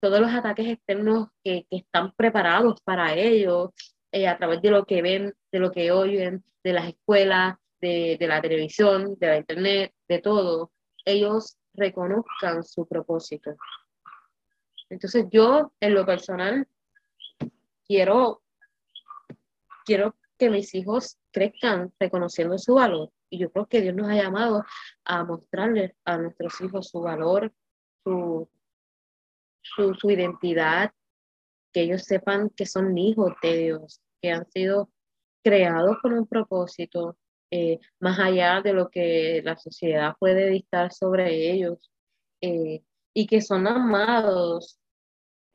todos 0.00 0.20
los 0.20 0.30
ataques 0.30 0.68
externos 0.68 1.30
que, 1.42 1.66
que, 1.68 1.78
están 1.78 2.12
preparados 2.12 2.80
para 2.82 3.14
ellos, 3.14 3.70
a 4.12 4.36
través 4.36 4.62
de 4.62 4.70
lo 4.70 4.84
que 4.84 5.02
ven, 5.02 5.34
de 5.50 5.58
lo 5.58 5.72
que 5.72 5.90
oyen, 5.90 6.44
de 6.62 6.72
las 6.74 6.86
escuelas, 6.86 7.56
de, 7.80 8.16
la 8.20 8.40
televisión, 8.40 9.16
de 9.18 9.26
la 9.26 9.36
internet, 9.38 9.92
de 10.08 10.18
todo, 10.20 10.70
ellos 11.04 11.56
reconozcan 11.74 12.62
su 12.64 12.86
propósito. 12.86 13.56
Entonces 14.88 15.26
yo, 15.30 15.72
en 15.80 15.94
lo 15.94 16.04
personal, 16.04 16.66
quiero, 17.86 18.42
quiero 19.84 20.16
que 20.36 20.50
mis 20.50 20.74
hijos 20.74 21.18
crezcan 21.30 21.92
reconociendo 21.98 22.58
su 22.58 22.74
valor. 22.74 23.10
Y 23.28 23.38
yo 23.38 23.50
creo 23.52 23.66
que 23.66 23.80
Dios 23.80 23.94
nos 23.94 24.08
ha 24.08 24.16
llamado 24.16 24.64
a 25.04 25.24
mostrarles 25.24 25.92
a 26.04 26.18
nuestros 26.18 26.60
hijos 26.60 26.88
su 26.88 27.00
valor, 27.00 27.52
su, 28.02 28.48
su, 29.62 29.94
su 29.94 30.10
identidad, 30.10 30.92
que 31.72 31.82
ellos 31.82 32.02
sepan 32.02 32.50
que 32.50 32.66
son 32.66 32.98
hijos 32.98 33.32
de 33.42 33.56
Dios, 33.56 34.00
que 34.20 34.32
han 34.32 34.50
sido 34.50 34.90
creados 35.42 35.98
con 36.02 36.14
un 36.14 36.26
propósito, 36.26 37.16
eh, 37.50 37.80
más 37.98 38.18
allá 38.18 38.60
de 38.62 38.72
lo 38.72 38.88
que 38.90 39.42
la 39.44 39.56
sociedad 39.56 40.14
puede 40.18 40.48
dictar 40.50 40.92
sobre 40.92 41.52
ellos, 41.52 41.90
eh, 42.40 42.82
y 43.14 43.26
que 43.26 43.40
son 43.40 43.66
amados 43.66 44.78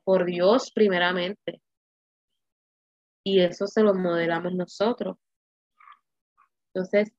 por 0.03 0.25
Dios 0.25 0.71
primeramente. 0.71 1.61
Y 3.23 3.41
eso 3.41 3.65
se 3.67 3.81
lo 3.81 3.93
modelamos 3.93 4.53
nosotros. 4.53 5.17
Entonces, 6.73 7.11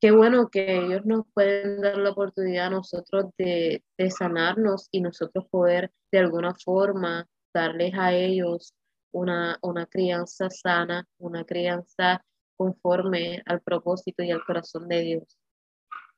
qué 0.00 0.10
bueno 0.10 0.50
que 0.50 0.76
ellos 0.76 1.06
nos 1.06 1.24
pueden 1.32 1.80
dar 1.80 1.96
la 1.96 2.10
oportunidad 2.10 2.66
a 2.66 2.70
nosotros 2.70 3.26
de, 3.38 3.82
de 3.96 4.10
sanarnos 4.10 4.88
y 4.90 5.00
nosotros 5.00 5.46
poder 5.48 5.92
de 6.12 6.18
alguna 6.18 6.54
forma 6.54 7.26
darles 7.54 7.94
a 7.94 8.12
ellos 8.12 8.74
una, 9.12 9.58
una 9.62 9.86
crianza 9.86 10.50
sana, 10.50 11.06
una 11.18 11.44
crianza 11.44 12.22
conforme 12.56 13.42
al 13.46 13.60
propósito 13.60 14.22
y 14.22 14.30
al 14.30 14.44
corazón 14.44 14.88
de 14.88 15.00
Dios. 15.00 15.38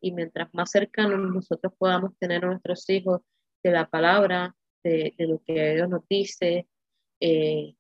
Y 0.01 0.12
mientras 0.12 0.53
más 0.53 0.70
cercanos 0.70 1.18
nosotros 1.33 1.72
podamos 1.79 2.16
tener 2.18 2.44
a 2.44 2.49
nuestros 2.49 2.88
hijos 2.90 3.22
de 3.62 3.70
la 3.70 3.88
palabra, 3.88 4.55
de, 4.85 5.14
lo 5.18 5.42
que 5.44 5.75
Dios 5.75 5.88
nos 5.88 6.07
dice, 6.09 6.68
eh, 7.20 7.75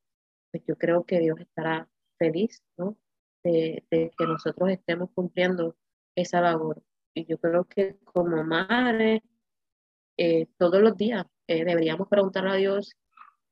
pues 0.50 0.64
yo 0.66 0.76
creo 0.76 1.04
que 1.04 1.20
Dios 1.20 1.38
estará 1.40 1.88
feliz, 2.18 2.62
¿no? 2.76 2.96
De, 3.44 3.84
que 3.90 4.26
nosotros 4.26 4.70
estemos 4.70 5.10
cumpliendo 5.14 5.76
esa 6.16 6.40
labor. 6.40 6.82
Y 7.14 7.26
yo 7.26 7.38
creo 7.38 7.64
que 7.64 7.96
como 8.04 8.42
madre, 8.42 9.22
eh, 10.16 10.46
todos 10.58 10.80
los 10.80 10.96
días 10.96 11.26
eh, 11.46 11.64
deberíamos 11.64 12.08
preguntar 12.08 12.48
a 12.48 12.54
Dios 12.54 12.96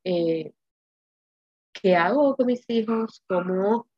qué 0.02 1.96
hago 1.96 2.36
con 2.36 2.46
mis 2.46 2.68
hijos, 2.68 3.22
cómo, 3.28 3.88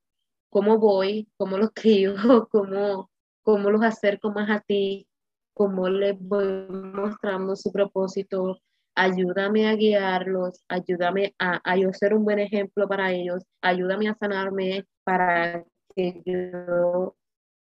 cómo 0.50 0.78
voy, 0.78 1.28
cómo 1.36 1.58
los 1.58 1.70
crío, 1.74 2.14
cómo, 2.50 3.10
cómo 3.42 3.70
los 3.70 3.82
acerco 3.82 4.30
más 4.30 4.50
a 4.50 4.60
ti, 4.60 5.06
cómo 5.54 5.88
les 5.88 6.18
voy 6.18 6.66
mostrando 6.68 7.56
su 7.56 7.72
propósito. 7.72 8.58
Ayúdame 8.94 9.68
a 9.68 9.74
guiarlos, 9.74 10.62
ayúdame 10.68 11.34
a, 11.38 11.60
a 11.64 11.76
yo 11.76 11.92
ser 11.92 12.14
un 12.14 12.24
buen 12.24 12.38
ejemplo 12.38 12.88
para 12.88 13.12
ellos, 13.12 13.44
ayúdame 13.60 14.08
a 14.08 14.14
sanarme 14.14 14.86
para 15.04 15.64
que 15.94 16.22
yo 16.24 17.14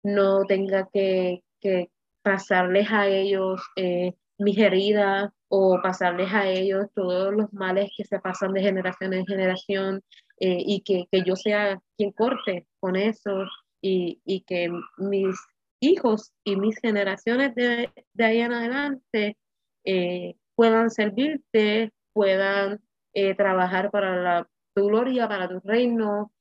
no 0.02 0.44
tenga 0.44 0.88
que, 0.92 1.42
que 1.60 1.90
pasarles 2.22 2.90
a 2.90 3.06
ellos 3.08 3.62
eh, 3.76 4.14
mis 4.38 4.58
heridas 4.58 5.30
o 5.48 5.80
pasarles 5.82 6.32
a 6.32 6.48
ellos 6.48 6.86
todos 6.94 7.32
los 7.34 7.52
males 7.52 7.90
que 7.96 8.04
se 8.04 8.18
pasan 8.20 8.52
de 8.52 8.62
generación 8.62 9.12
en 9.14 9.26
generación 9.26 10.02
eh, 10.40 10.58
y 10.66 10.80
que, 10.80 11.06
que, 11.10 11.22
yo 11.24 11.36
sea 11.36 11.80
quien 11.96 12.12
corte 12.12 12.66
con 12.80 12.96
eso 12.96 13.44
y, 13.80 14.20
y, 14.24 14.40
que 14.42 14.70
mis 14.98 15.36
hijos 15.80 16.32
y 16.44 16.56
mis 16.56 16.76
generaciones 16.78 17.54
de, 17.54 17.90
de 18.12 18.24
ahí 18.24 18.40
en 18.40 18.52
adelante 18.52 19.36
eh, 19.84 20.34
puedan 20.56 20.90
servirte, 20.90 21.92
puedan 22.12 22.80
eh, 23.12 23.34
trabajar 23.34 23.90
para 23.90 24.16
la, 24.16 24.48
tu 24.74 24.86
gloria, 24.86 25.28
para 25.28 25.48
tu 25.48 25.60
reino, 25.60 26.32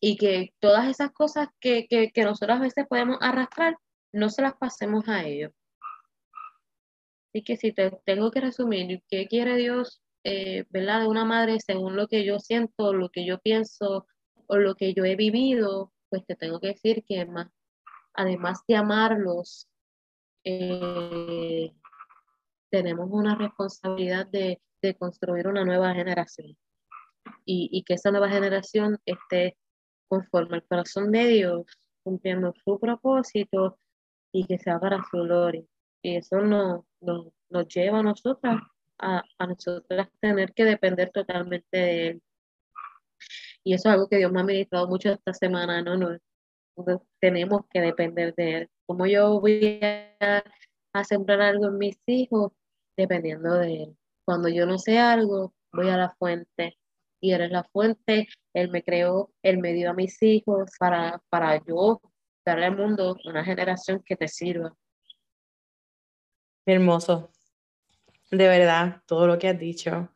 y 0.00 0.16
que 0.16 0.54
todas 0.60 0.88
esas 0.88 1.10
cosas 1.10 1.48
que, 1.60 1.86
que, 1.88 2.12
que 2.12 2.22
nosotros 2.22 2.58
a 2.58 2.62
veces 2.62 2.86
podemos 2.86 3.18
arrastrar, 3.20 3.76
no 4.12 4.30
se 4.30 4.42
las 4.42 4.54
pasemos 4.54 5.08
a 5.08 5.24
ellos. 5.24 5.52
Así 7.28 7.42
que 7.42 7.56
si 7.56 7.72
te 7.72 7.90
tengo 8.04 8.30
que 8.30 8.40
resumir 8.40 9.02
qué 9.08 9.26
quiere 9.26 9.56
Dios, 9.56 10.03
eh, 10.24 10.64
¿verdad? 10.70 11.02
De 11.02 11.08
una 11.08 11.24
madre 11.24 11.60
según 11.60 11.96
lo 11.96 12.08
que 12.08 12.24
yo 12.24 12.38
siento, 12.38 12.92
lo 12.92 13.10
que 13.10 13.26
yo 13.26 13.38
pienso 13.38 14.06
o 14.46 14.56
lo 14.56 14.74
que 14.74 14.94
yo 14.94 15.04
he 15.04 15.16
vivido, 15.16 15.92
pues 16.08 16.24
te 16.26 16.34
tengo 16.36 16.60
que 16.60 16.68
decir 16.68 17.04
que 17.06 17.24
más, 17.26 17.48
además 18.14 18.60
de 18.66 18.76
amarlos, 18.76 19.68
eh, 20.44 21.72
tenemos 22.70 23.08
una 23.10 23.34
responsabilidad 23.36 24.26
de, 24.26 24.60
construir 24.98 25.48
una 25.48 25.64
nueva 25.64 25.94
generación 25.94 26.58
y, 27.46 27.70
y, 27.72 27.84
que 27.84 27.94
esa 27.94 28.10
nueva 28.10 28.28
generación 28.28 28.98
esté 29.06 29.56
conforme 30.08 30.56
al 30.56 30.64
corazón 30.66 31.10
de 31.10 31.26
Dios, 31.26 31.64
cumpliendo 32.02 32.52
su 32.62 32.78
propósito 32.78 33.78
y 34.30 34.44
que 34.46 34.58
sea 34.58 34.78
para 34.78 35.02
su 35.10 35.18
gloria. 35.18 35.64
Y 36.02 36.16
eso 36.16 36.38
no, 36.40 36.86
nos 37.00 37.68
lleva 37.68 38.00
a 38.00 38.02
nosotras, 38.02 38.60
a, 39.04 39.22
a 39.38 39.46
nosotras 39.46 40.08
tener 40.20 40.52
que 40.54 40.64
depender 40.64 41.10
totalmente 41.10 41.76
de 41.76 42.08
Él. 42.08 42.22
Y 43.62 43.74
eso 43.74 43.88
es 43.88 43.94
algo 43.94 44.08
que 44.08 44.16
Dios 44.16 44.32
me 44.32 44.40
ha 44.40 44.44
ministrado 44.44 44.88
mucho 44.88 45.10
esta 45.10 45.32
semana, 45.32 45.82
¿no? 45.82 45.96
no, 45.96 46.18
tenemos 47.20 47.62
que 47.70 47.80
depender 47.80 48.34
de 48.34 48.56
Él. 48.56 48.70
Como 48.86 49.06
yo 49.06 49.40
voy 49.40 49.80
a, 49.82 50.42
a 50.92 51.04
sembrar 51.04 51.40
algo 51.40 51.66
en 51.66 51.78
mis 51.78 51.98
hijos, 52.06 52.52
dependiendo 52.96 53.54
de 53.54 53.84
Él. 53.84 53.96
Cuando 54.26 54.48
yo 54.48 54.66
no 54.66 54.78
sé 54.78 54.98
algo, 54.98 55.54
voy 55.72 55.88
a 55.88 55.96
la 55.96 56.10
fuente 56.10 56.78
y 57.20 57.32
eres 57.32 57.50
la 57.50 57.64
fuente. 57.64 58.28
Él 58.54 58.70
me 58.70 58.82
creó, 58.82 59.30
Él 59.42 59.58
me 59.58 59.72
dio 59.72 59.90
a 59.90 59.94
mis 59.94 60.22
hijos 60.22 60.70
para, 60.78 61.22
para 61.30 61.62
yo 61.64 62.00
darle 62.44 62.66
al 62.66 62.76
mundo 62.76 63.16
una 63.24 63.44
generación 63.44 64.02
que 64.04 64.16
te 64.16 64.28
sirva. 64.28 64.74
Hermoso. 66.66 67.33
De 68.36 68.48
verdad, 68.48 69.02
todo 69.06 69.26
lo 69.26 69.38
que 69.38 69.48
has 69.48 69.58
dicho. 69.58 70.10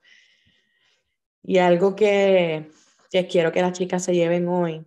Y 1.42 1.58
algo 1.58 1.94
que, 1.94 2.70
que 3.10 3.26
quiero 3.26 3.52
que 3.52 3.62
las 3.62 3.72
chicas 3.72 4.04
se 4.04 4.14
lleven 4.14 4.48
hoy 4.48 4.86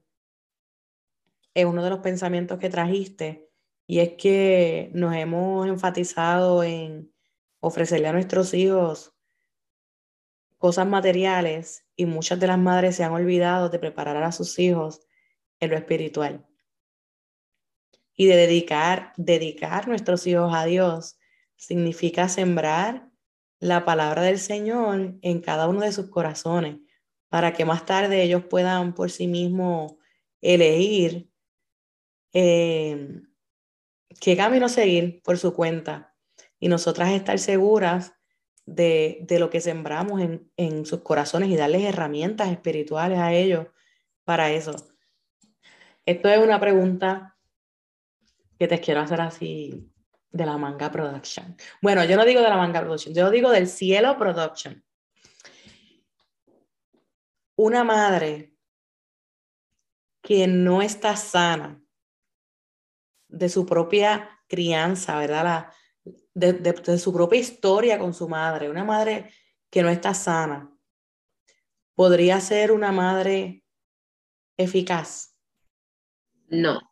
es 1.53 1.65
uno 1.65 1.83
de 1.83 1.89
los 1.89 1.99
pensamientos 1.99 2.59
que 2.59 2.69
trajiste 2.69 3.49
y 3.87 3.99
es 3.99 4.13
que 4.13 4.89
nos 4.93 5.15
hemos 5.15 5.67
enfatizado 5.67 6.63
en 6.63 7.11
ofrecerle 7.59 8.07
a 8.07 8.13
nuestros 8.13 8.53
hijos 8.53 9.13
cosas 10.57 10.87
materiales 10.87 11.85
y 11.95 12.05
muchas 12.05 12.39
de 12.39 12.47
las 12.47 12.59
madres 12.59 12.95
se 12.95 13.03
han 13.03 13.11
olvidado 13.11 13.69
de 13.69 13.79
preparar 13.79 14.23
a 14.23 14.31
sus 14.31 14.59
hijos 14.59 15.01
en 15.59 15.71
lo 15.71 15.77
espiritual 15.77 16.45
y 18.15 18.27
de 18.27 18.35
dedicar, 18.35 19.13
dedicar 19.17 19.87
nuestros 19.87 20.27
hijos 20.27 20.53
a 20.53 20.65
Dios 20.65 21.17
significa 21.55 22.29
sembrar 22.29 23.10
la 23.61 23.85
palabra 23.85 24.23
del 24.23 24.39
Señor 24.39 25.19
en 25.21 25.39
cada 25.39 25.67
uno 25.67 25.81
de 25.81 25.91
sus 25.91 26.09
corazones 26.09 26.77
para 27.29 27.53
que 27.53 27.63
más 27.63 27.85
tarde 27.85 28.23
ellos 28.23 28.43
puedan 28.43 28.93
por 28.93 29.11
sí 29.11 29.27
mismos 29.27 29.93
elegir 30.41 31.29
eh, 32.33 33.21
qué 34.19 34.35
camino 34.35 34.67
seguir 34.67 35.21
por 35.23 35.37
su 35.37 35.53
cuenta 35.53 36.15
y 36.59 36.69
nosotras 36.69 37.11
estar 37.11 37.37
seguras 37.37 38.13
de, 38.65 39.25
lo 39.39 39.51
que 39.51 39.61
sembramos 39.61 40.21
en, 40.21 40.51
en, 40.57 40.85
sus 40.85 41.01
corazones 41.01 41.49
y 41.49 41.55
darles 41.55 41.83
herramientas 41.83 42.49
espirituales 42.49 43.19
a 43.19 43.33
ellos 43.33 43.67
para 44.23 44.51
eso. 44.51 44.75
Esto 46.05 46.29
es 46.29 46.39
una 46.39 46.59
pregunta 46.59 47.37
que 48.57 48.67
te 48.67 48.79
quiero 48.79 49.01
hacer 49.01 49.21
así 49.21 49.90
de 50.31 50.45
la 50.45 50.57
manga 50.57 50.91
production. 50.91 51.55
Bueno, 51.81 52.03
yo 52.05 52.15
no 52.15 52.25
digo 52.25 52.41
de 52.41 52.49
la 52.49 52.57
manga 52.57 52.81
production, 52.81 53.13
yo 53.13 53.29
digo 53.29 53.51
del 53.51 53.67
cielo 53.67 54.17
production. 54.17 54.83
Una 57.55 57.83
madre 57.83 58.55
que 60.21 60.47
no 60.47 60.81
está 60.81 61.15
sana 61.15 61.81
de 63.27 63.49
su 63.49 63.65
propia 63.65 64.29
crianza, 64.47 65.17
¿verdad? 65.17 65.43
La, 65.43 65.73
de, 66.33 66.97
su 66.97 67.13
propia 67.13 67.39
historia 67.39 67.99
con 67.99 68.13
su 68.13 68.27
madre, 68.27 68.69
una 68.69 68.83
madre 68.83 69.31
que 69.69 69.81
no 69.81 69.89
está 69.89 70.13
sana, 70.13 70.71
podría 71.95 72.39
ser 72.39 72.71
una 72.71 72.91
madre 72.91 73.63
eficaz. 74.57 75.35
No. 76.47 76.90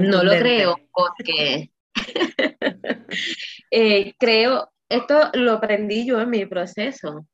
No 0.00 0.22
lo 0.22 0.32
creo 0.32 0.76
porque 0.92 1.70
eh, 3.70 4.14
creo, 4.18 4.70
esto 4.88 5.30
lo 5.34 5.52
aprendí 5.52 6.06
yo 6.06 6.20
en 6.20 6.30
mi 6.30 6.46
proceso. 6.46 7.26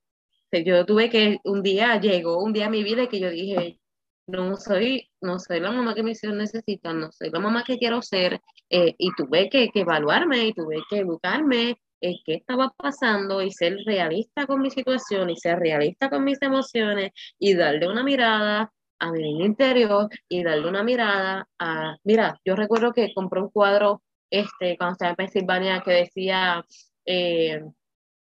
Yo 0.52 0.84
tuve 0.84 1.10
que, 1.10 1.38
un 1.44 1.62
día 1.62 2.00
llegó 2.00 2.42
un 2.42 2.52
día 2.52 2.66
a 2.66 2.70
mi 2.70 2.82
vida 2.82 3.08
que 3.08 3.20
yo 3.20 3.30
dije, 3.30 3.78
no 4.26 4.56
soy, 4.56 5.08
no 5.20 5.38
soy 5.38 5.60
la 5.60 5.70
mamá 5.70 5.94
que 5.94 6.02
mis 6.02 6.22
hijos 6.22 6.36
necesitan, 6.36 7.00
no 7.00 7.12
soy 7.12 7.30
la 7.30 7.40
mamá 7.40 7.64
que 7.64 7.78
quiero 7.78 8.02
ser, 8.02 8.40
eh, 8.68 8.94
y 8.98 9.12
tuve 9.14 9.48
que, 9.48 9.70
evaluarme 9.74 10.46
y 10.46 10.52
tuve 10.52 10.76
que 10.88 10.98
educarme 10.98 11.80
en 12.00 12.14
qué 12.24 12.34
estaba 12.34 12.72
pasando 12.76 13.42
y 13.42 13.50
ser 13.52 13.76
realista 13.84 14.46
con 14.46 14.62
mi 14.62 14.70
situación 14.70 15.30
y 15.30 15.36
ser 15.36 15.58
realista 15.58 16.08
con 16.08 16.24
mis 16.24 16.40
emociones 16.40 17.12
y 17.38 17.54
darle 17.54 17.88
una 17.88 18.02
mirada 18.02 18.72
a 19.00 19.10
mi 19.12 19.44
interior 19.44 20.08
y 20.28 20.44
darle 20.44 20.68
una 20.68 20.82
mirada 20.82 21.48
a, 21.58 21.96
mira, 22.04 22.40
yo 22.44 22.54
recuerdo 22.54 22.92
que 22.92 23.12
compré 23.14 23.40
un 23.40 23.50
cuadro 23.50 24.02
este, 24.30 24.76
cuando 24.76 24.92
estaba 24.92 25.10
en 25.10 25.16
Pensilvania 25.16 25.82
que 25.82 25.92
decía, 25.92 26.64
eh, 27.04 27.62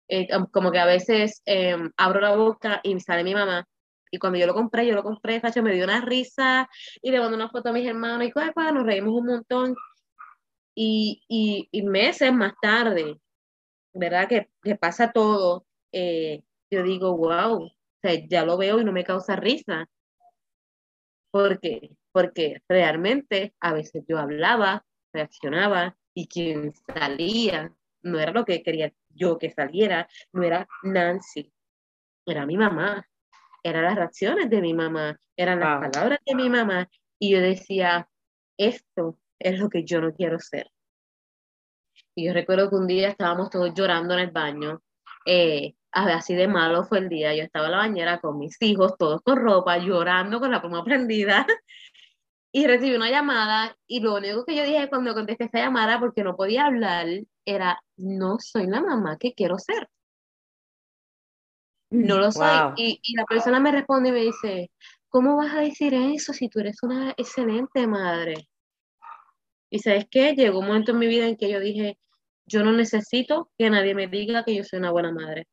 eh, 0.09 0.27
como 0.51 0.71
que 0.71 0.79
a 0.79 0.85
veces 0.85 1.41
abro 1.97 2.19
la 2.19 2.35
boca 2.35 2.81
y 2.83 2.99
sale 2.99 3.23
mi 3.23 3.33
mamá 3.33 3.65
y 4.15 4.19
cuando 4.19 4.39
yo 4.39 4.47
lo 4.47 4.53
compré, 4.53 4.87
yo 4.87 4.95
lo 4.95 5.03
compré, 5.03 5.39
Facho 5.41 5.61
me 5.61 5.73
dio 5.73 5.83
una 5.83 6.01
risa 6.01 6.69
y 7.01 7.11
le 7.11 7.19
mandé 7.19 7.35
una 7.35 7.49
foto 7.49 7.69
a 7.69 7.73
mis 7.73 7.87
hermanos 7.87 8.27
y 8.27 8.31
pues, 8.31 8.51
nos 8.73 8.85
reímos 8.85 9.13
un 9.13 9.25
montón. 9.25 9.75
Y, 10.77 11.21
y, 11.71 11.81
meses 11.83 12.33
más 12.33 12.53
tarde, 12.61 13.17
¿verdad? 13.93 14.27
Que, 14.27 14.49
que 14.61 14.75
pasa 14.75 15.11
todo, 15.11 15.65
eh, 15.93 16.43
yo 16.69 16.83
digo, 16.83 17.15
wow, 17.15 17.63
o 17.63 17.71
sea, 18.01 18.13
ya 18.27 18.43
lo 18.45 18.57
veo 18.57 18.81
y 18.81 18.85
no 18.85 18.91
me 18.91 19.05
causa 19.05 19.37
risa. 19.37 19.87
¿Por 21.35 21.59
qué? 21.59 21.91
Porque 22.13 22.61
realmente 22.69 23.53
a 23.59 23.73
veces 23.73 24.05
yo 24.07 24.19
hablaba, 24.19 24.85
reaccionaba 25.11 25.97
y 26.13 26.29
quien 26.29 26.73
salía 26.87 27.75
no 28.03 28.19
era 28.21 28.31
lo 28.31 28.45
que 28.45 28.63
quería 28.63 28.93
yo 29.09 29.37
que 29.37 29.51
saliera, 29.51 30.07
no 30.31 30.43
era 30.43 30.65
Nancy, 30.83 31.51
era 32.25 32.45
mi 32.45 32.55
mamá 32.55 33.05
eran 33.65 33.83
las 33.83 33.95
reacciones 33.95 34.49
de 34.49 34.61
mi 34.61 34.75
mamá, 34.75 35.19
eran 35.35 35.59
las 35.59 35.89
palabras 35.89 36.19
de 36.23 36.35
mi 36.35 36.49
mamá, 36.49 36.87
y 37.17 37.31
yo 37.31 37.41
decía, 37.41 38.07
esto 38.57 39.17
es 39.39 39.57
lo 39.57 39.69
que 39.69 39.83
yo 39.83 39.99
no 40.01 40.13
quiero 40.13 40.39
ser. 40.39 40.69
Y 42.13 42.27
yo 42.27 42.33
recuerdo 42.33 42.69
que 42.69 42.75
un 42.75 42.85
día 42.85 43.09
estábamos 43.09 43.49
todos 43.49 43.73
llorando 43.73 44.13
en 44.13 44.19
el 44.19 44.29
baño, 44.31 44.83
eh, 45.25 45.73
así 45.95 46.35
de 46.35 46.47
malo 46.47 46.83
fue 46.83 46.99
el 46.99 47.09
día, 47.09 47.35
yo 47.35 47.43
estaba 47.43 47.67
en 47.67 47.71
la 47.71 47.77
bañera 47.77 48.19
con 48.19 48.37
mis 48.37 48.61
hijos, 48.61 48.97
todos 48.97 49.21
con 49.21 49.37
ropa, 49.37 49.77
llorando 49.77 50.39
con 50.39 50.51
la 50.51 50.61
pluma 50.61 50.83
prendida, 50.83 51.45
y 52.51 52.67
recibí 52.67 52.95
una 52.95 53.09
llamada, 53.09 53.77
y 53.87 53.99
lo 54.01 54.15
único 54.15 54.45
que 54.45 54.55
yo 54.55 54.63
dije 54.63 54.89
cuando 54.89 55.13
contesté 55.13 55.45
esa 55.45 55.59
llamada, 55.59 55.99
porque 55.99 56.23
no 56.23 56.35
podía 56.35 56.65
hablar, 56.65 57.07
era, 57.45 57.81
no 57.97 58.37
soy 58.39 58.67
la 58.67 58.81
mamá 58.81 59.17
que 59.17 59.33
quiero 59.33 59.57
ser 59.57 59.89
no 61.95 62.17
lo 62.17 62.31
soy. 62.31 62.73
Y, 62.77 62.99
y, 63.01 63.15
la 63.15 63.25
persona 63.25 63.59
me 63.59 63.71
responde 63.71 64.09
y 64.09 64.11
me 64.11 64.21
dice, 64.21 64.71
¿cómo 65.09 65.37
vas 65.37 65.53
a 65.53 65.61
decir 65.61 65.93
eso 65.93 66.33
si 66.33 66.49
tú 66.49 66.59
eres 66.59 66.81
una 66.83 67.11
excelente 67.17 67.87
madre? 67.87 68.47
Y 69.69 69.79
sabes 69.79 70.05
qué, 70.09 70.33
llegó 70.33 70.59
un 70.59 70.67
momento 70.67 70.91
en 70.91 70.99
mi 70.99 71.07
vida 71.07 71.27
en 71.27 71.37
que 71.37 71.49
yo 71.49 71.59
dije, 71.59 71.97
yo 72.45 72.63
no 72.63 72.71
necesito 72.71 73.49
que 73.57 73.69
nadie 73.69 73.95
me 73.95 74.07
diga 74.07 74.43
que 74.43 74.55
yo 74.55 74.63
soy 74.63 74.79
una 74.79 74.91
buena 74.91 75.11
madre. 75.11 75.47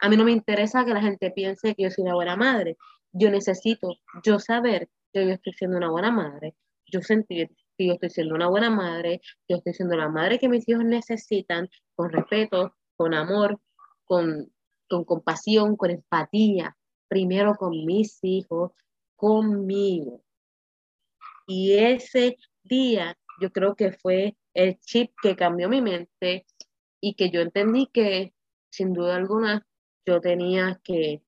A 0.00 0.08
mí 0.08 0.16
no 0.16 0.24
me 0.24 0.32
interesa 0.32 0.84
que 0.84 0.94
la 0.94 1.00
gente 1.00 1.30
piense 1.30 1.74
que 1.74 1.84
yo 1.84 1.90
soy 1.90 2.04
una 2.04 2.14
buena 2.14 2.36
madre. 2.36 2.76
Yo 3.12 3.30
necesito 3.30 3.96
yo 4.24 4.38
saber 4.38 4.88
que 5.12 5.26
yo 5.26 5.32
estoy 5.32 5.52
siendo 5.54 5.76
una 5.76 5.90
buena 5.90 6.10
madre. 6.10 6.54
Yo 6.86 7.00
sentir 7.00 7.50
que 7.76 7.86
yo 7.86 7.94
estoy 7.94 8.10
siendo 8.10 8.34
una 8.34 8.48
buena 8.48 8.70
madre, 8.70 9.20
yo 9.48 9.56
estoy 9.56 9.74
siendo 9.74 9.96
la 9.96 10.08
madre 10.08 10.38
que 10.38 10.48
mis 10.48 10.68
hijos 10.68 10.84
necesitan, 10.84 11.68
con 11.94 12.10
respeto, 12.10 12.74
con 12.96 13.12
amor, 13.12 13.60
con 14.04 14.50
con 14.88 15.04
compasión, 15.04 15.76
con 15.76 15.90
empatía, 15.90 16.76
primero 17.08 17.54
con 17.54 17.84
mis 17.84 18.22
hijos, 18.22 18.72
conmigo. 19.16 20.22
Y 21.46 21.78
ese 21.78 22.36
día 22.62 23.16
yo 23.40 23.50
creo 23.52 23.76
que 23.76 23.92
fue 23.92 24.36
el 24.54 24.78
chip 24.80 25.12
que 25.22 25.36
cambió 25.36 25.68
mi 25.68 25.80
mente 25.80 26.46
y 27.00 27.14
que 27.14 27.30
yo 27.30 27.40
entendí 27.40 27.88
que 27.92 28.34
sin 28.70 28.92
duda 28.92 29.16
alguna 29.16 29.66
yo 30.06 30.20
tenía 30.20 30.80
que 30.84 31.22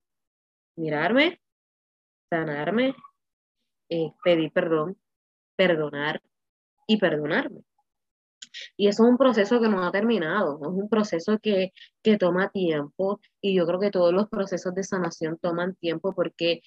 mirarme, 0.75 1.41
sanarme, 2.29 2.95
eh, 3.89 4.11
pedir 4.23 4.51
perdón, 4.51 4.97
perdonar 5.55 6.21
y 6.87 6.97
perdonarme. 6.97 7.63
Y 8.77 8.87
eso 8.87 9.03
es 9.03 9.09
un 9.09 9.17
proceso 9.17 9.59
que 9.61 9.67
no 9.67 9.85
ha 9.85 9.91
terminado, 9.91 10.59
es 10.61 10.67
un 10.67 10.89
proceso 10.89 11.37
que, 11.39 11.73
que 12.01 12.17
toma 12.17 12.49
tiempo 12.49 13.19
y 13.41 13.55
yo 13.55 13.67
creo 13.67 13.79
que 13.79 13.91
todos 13.91 14.13
los 14.13 14.27
procesos 14.29 14.73
de 14.73 14.83
sanación 14.83 15.37
toman 15.37 15.75
tiempo 15.75 16.13
porque 16.13 16.61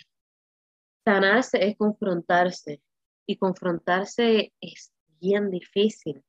sanarse 1.04 1.66
es 1.66 1.76
confrontarse 1.76 2.80
y 3.26 3.36
confrontarse 3.36 4.52
es 4.60 4.92
bien 5.20 5.50
difícil. 5.50 6.22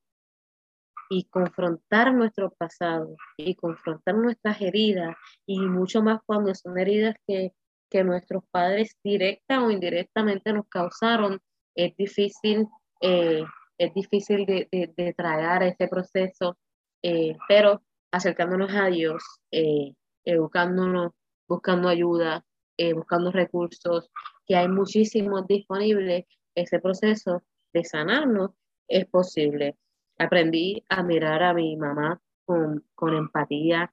Y 1.15 1.25
confrontar 1.25 2.13
nuestro 2.13 2.51
pasado 2.51 3.15
y 3.37 3.55
confrontar 3.55 4.15
nuestras 4.15 4.59
heridas 4.61 5.15
y 5.45 5.59
mucho 5.59 6.01
más 6.01 6.21
cuando 6.25 6.55
son 6.55 6.77
heridas 6.79 7.15
que, 7.27 7.51
que 7.89 8.03
nuestros 8.03 8.43
padres 8.49 8.97
directa 9.03 9.63
o 9.63 9.69
indirectamente 9.69 10.53
nos 10.53 10.67
causaron, 10.69 11.39
es 11.75 11.95
difícil 11.97 12.67
eh, 13.01 13.43
es 13.77 13.93
difícil 13.93 14.45
de, 14.45 14.67
de, 14.71 15.13
tragar 15.13 15.63
ese 15.63 15.87
proceso, 15.87 16.57
eh, 17.01 17.35
pero 17.47 17.81
acercándonos 18.11 18.73
a 18.73 18.87
Dios, 18.87 19.23
eh, 19.51 19.93
educándonos, 20.25 21.11
buscando 21.47 21.89
ayuda, 21.89 22.45
eh, 22.77 22.93
buscando 22.93 23.31
recursos, 23.31 24.09
que 24.45 24.55
hay 24.55 24.67
muchísimos 24.67 25.47
disponibles, 25.47 26.25
ese 26.55 26.79
proceso 26.79 27.43
de 27.73 27.83
sanarnos 27.83 28.51
es 28.87 29.05
posible. 29.07 29.75
Aprendí 30.17 30.83
a 30.89 31.03
mirar 31.03 31.43
a 31.43 31.53
mi 31.53 31.75
mamá 31.75 32.21
con, 32.45 32.85
con 32.95 33.15
empatía, 33.15 33.91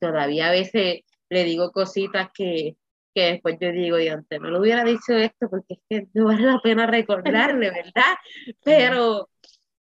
todavía 0.00 0.48
a 0.48 0.52
veces 0.52 1.02
le 1.28 1.44
digo 1.44 1.72
cositas 1.72 2.30
que, 2.32 2.76
que 3.14 3.32
después 3.32 3.56
yo 3.60 3.72
digo, 3.72 3.98
y 3.98 4.08
antes 4.08 4.40
no 4.40 4.50
le 4.50 4.60
hubiera 4.60 4.84
dicho 4.84 5.14
esto 5.14 5.48
porque 5.48 5.74
es 5.74 5.78
que 5.88 6.08
no 6.14 6.26
vale 6.26 6.42
la 6.42 6.60
pena 6.60 6.86
recordarle, 6.86 7.70
¿verdad? 7.70 8.14
Pero 8.64 9.28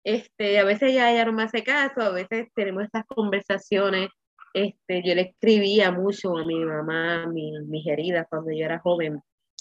este, 0.04 0.58
a 0.58 0.64
veces 0.64 0.92
ya 0.92 1.12
ella 1.12 1.24
no 1.24 1.32
me 1.32 1.44
hace 1.44 1.62
caso, 1.62 2.00
a 2.02 2.10
veces 2.10 2.48
tenemos 2.54 2.84
estas 2.84 3.04
conversaciones. 3.06 4.08
Este, 4.54 5.02
yo 5.02 5.14
le 5.14 5.22
escribía 5.22 5.90
mucho 5.90 6.36
a 6.36 6.44
mi 6.44 6.62
mamá 6.64 7.26
mis 7.26 7.86
heridas 7.86 8.26
cuando 8.28 8.50
yo 8.50 8.64
era 8.64 8.80
joven. 8.80 9.20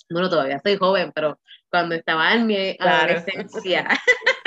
Bueno, 0.09 0.29
todavía 0.29 0.59
soy 0.59 0.75
joven, 0.75 1.11
pero 1.13 1.39
cuando 1.69 1.95
estaba 1.95 2.33
en 2.33 2.47
mi 2.47 2.75
adolescencia, 2.77 3.87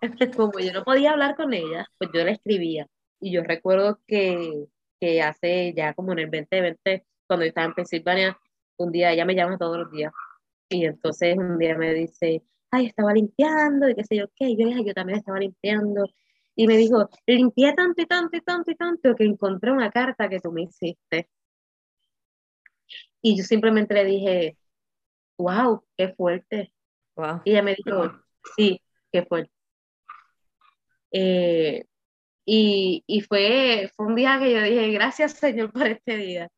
como 0.36 0.58
yo 0.58 0.72
no 0.72 0.84
podía 0.84 1.12
hablar 1.12 1.36
con 1.36 1.52
ella, 1.52 1.86
pues 1.98 2.10
yo 2.14 2.24
le 2.24 2.32
escribía. 2.32 2.86
Y 3.20 3.32
yo 3.32 3.42
recuerdo 3.42 4.00
que, 4.06 4.66
que 5.00 5.22
hace 5.22 5.74
ya 5.76 5.94
como 5.94 6.12
en 6.12 6.20
el 6.20 6.30
2020, 6.30 7.04
cuando 7.26 7.44
yo 7.44 7.48
estaba 7.48 7.66
en 7.66 7.74
Pensilvania, 7.74 8.38
un 8.78 8.92
día 8.92 9.12
ella 9.12 9.24
me 9.24 9.34
llama 9.34 9.58
todos 9.58 9.78
los 9.78 9.90
días. 9.90 10.12
Y 10.68 10.84
entonces 10.84 11.36
un 11.36 11.58
día 11.58 11.76
me 11.76 11.94
dice, 11.94 12.42
ay, 12.70 12.86
estaba 12.86 13.12
limpiando 13.12 13.88
y 13.88 13.94
qué 13.94 14.04
sé 14.04 14.16
yo 14.16 14.26
qué. 14.36 14.56
yo 14.56 14.66
dije, 14.66 14.84
yo 14.84 14.94
también 14.94 15.18
estaba 15.18 15.38
limpiando. 15.38 16.06
Y 16.54 16.66
me 16.66 16.76
dijo, 16.76 17.08
limpié 17.26 17.72
tanto 17.74 18.02
y 18.02 18.06
tanto 18.06 18.36
y 18.36 18.40
tanto 18.42 18.70
y 18.70 18.74
tanto 18.76 19.14
que 19.14 19.24
encontré 19.24 19.70
una 19.72 19.90
carta 19.90 20.28
que 20.28 20.40
tú 20.40 20.52
me 20.52 20.62
hiciste. 20.62 21.28
Y 23.22 23.36
yo 23.36 23.44
simplemente 23.44 23.94
le 23.94 24.04
dije, 24.04 24.58
wow, 25.38 25.84
qué 25.96 26.14
fuerte. 26.14 26.72
Wow. 27.16 27.42
Y 27.44 27.52
ella 27.52 27.62
me 27.62 27.74
dijo, 27.74 28.12
sí, 28.56 28.80
qué 29.12 29.24
fuerte. 29.24 29.52
Eh, 31.12 31.84
y, 32.44 33.04
y 33.06 33.20
fue, 33.22 33.90
fue 33.96 34.06
un 34.06 34.14
día 34.14 34.38
que 34.40 34.52
yo 34.52 34.62
dije, 34.62 34.90
gracias 34.92 35.32
Señor 35.32 35.72
por 35.72 35.86
este 35.86 36.16
día. 36.16 36.48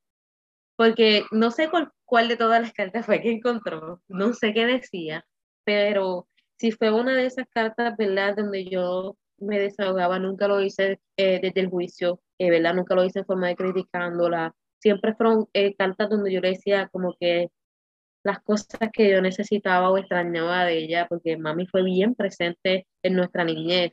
Porque 0.76 1.24
no 1.30 1.50
sé 1.50 1.68
cuál, 1.68 1.92
cuál 2.04 2.28
de 2.28 2.36
todas 2.36 2.62
las 2.62 2.72
cartas 2.72 3.06
fue 3.06 3.20
que 3.20 3.32
encontró, 3.32 4.00
no 4.08 4.32
sé 4.34 4.54
qué 4.54 4.66
decía, 4.66 5.26
pero 5.64 6.28
si 6.58 6.72
fue 6.72 6.92
una 6.92 7.14
de 7.14 7.26
esas 7.26 7.46
cartas, 7.48 7.96
¿verdad? 7.96 8.36
Donde 8.36 8.64
yo 8.66 9.16
me 9.38 9.58
desahogaba, 9.58 10.18
nunca 10.18 10.46
lo 10.48 10.60
hice 10.60 11.00
eh, 11.16 11.40
desde 11.42 11.60
el 11.60 11.70
juicio, 11.70 12.20
eh, 12.38 12.50
¿verdad? 12.50 12.74
Nunca 12.74 12.94
lo 12.94 13.04
hice 13.04 13.20
en 13.20 13.24
forma 13.26 13.48
de 13.48 13.56
criticándola. 13.56 14.54
Siempre 14.78 15.14
fueron 15.14 15.48
eh, 15.54 15.74
cartas 15.74 16.10
donde 16.10 16.32
yo 16.32 16.40
le 16.40 16.50
decía 16.50 16.88
como 16.92 17.16
que 17.18 17.48
las 18.22 18.40
cosas 18.40 18.90
que 18.92 19.10
yo 19.10 19.22
necesitaba 19.22 19.90
o 19.90 19.98
extrañaba 19.98 20.64
de 20.64 20.78
ella, 20.78 21.06
porque 21.08 21.36
mami 21.36 21.66
fue 21.66 21.82
bien 21.82 22.14
presente 22.14 22.86
en 23.02 23.14
nuestra 23.14 23.44
niñez, 23.44 23.92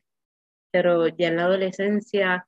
pero 0.78 1.08
ya 1.08 1.30
en 1.30 1.38
la 1.38 1.46
adolescencia 1.46 2.48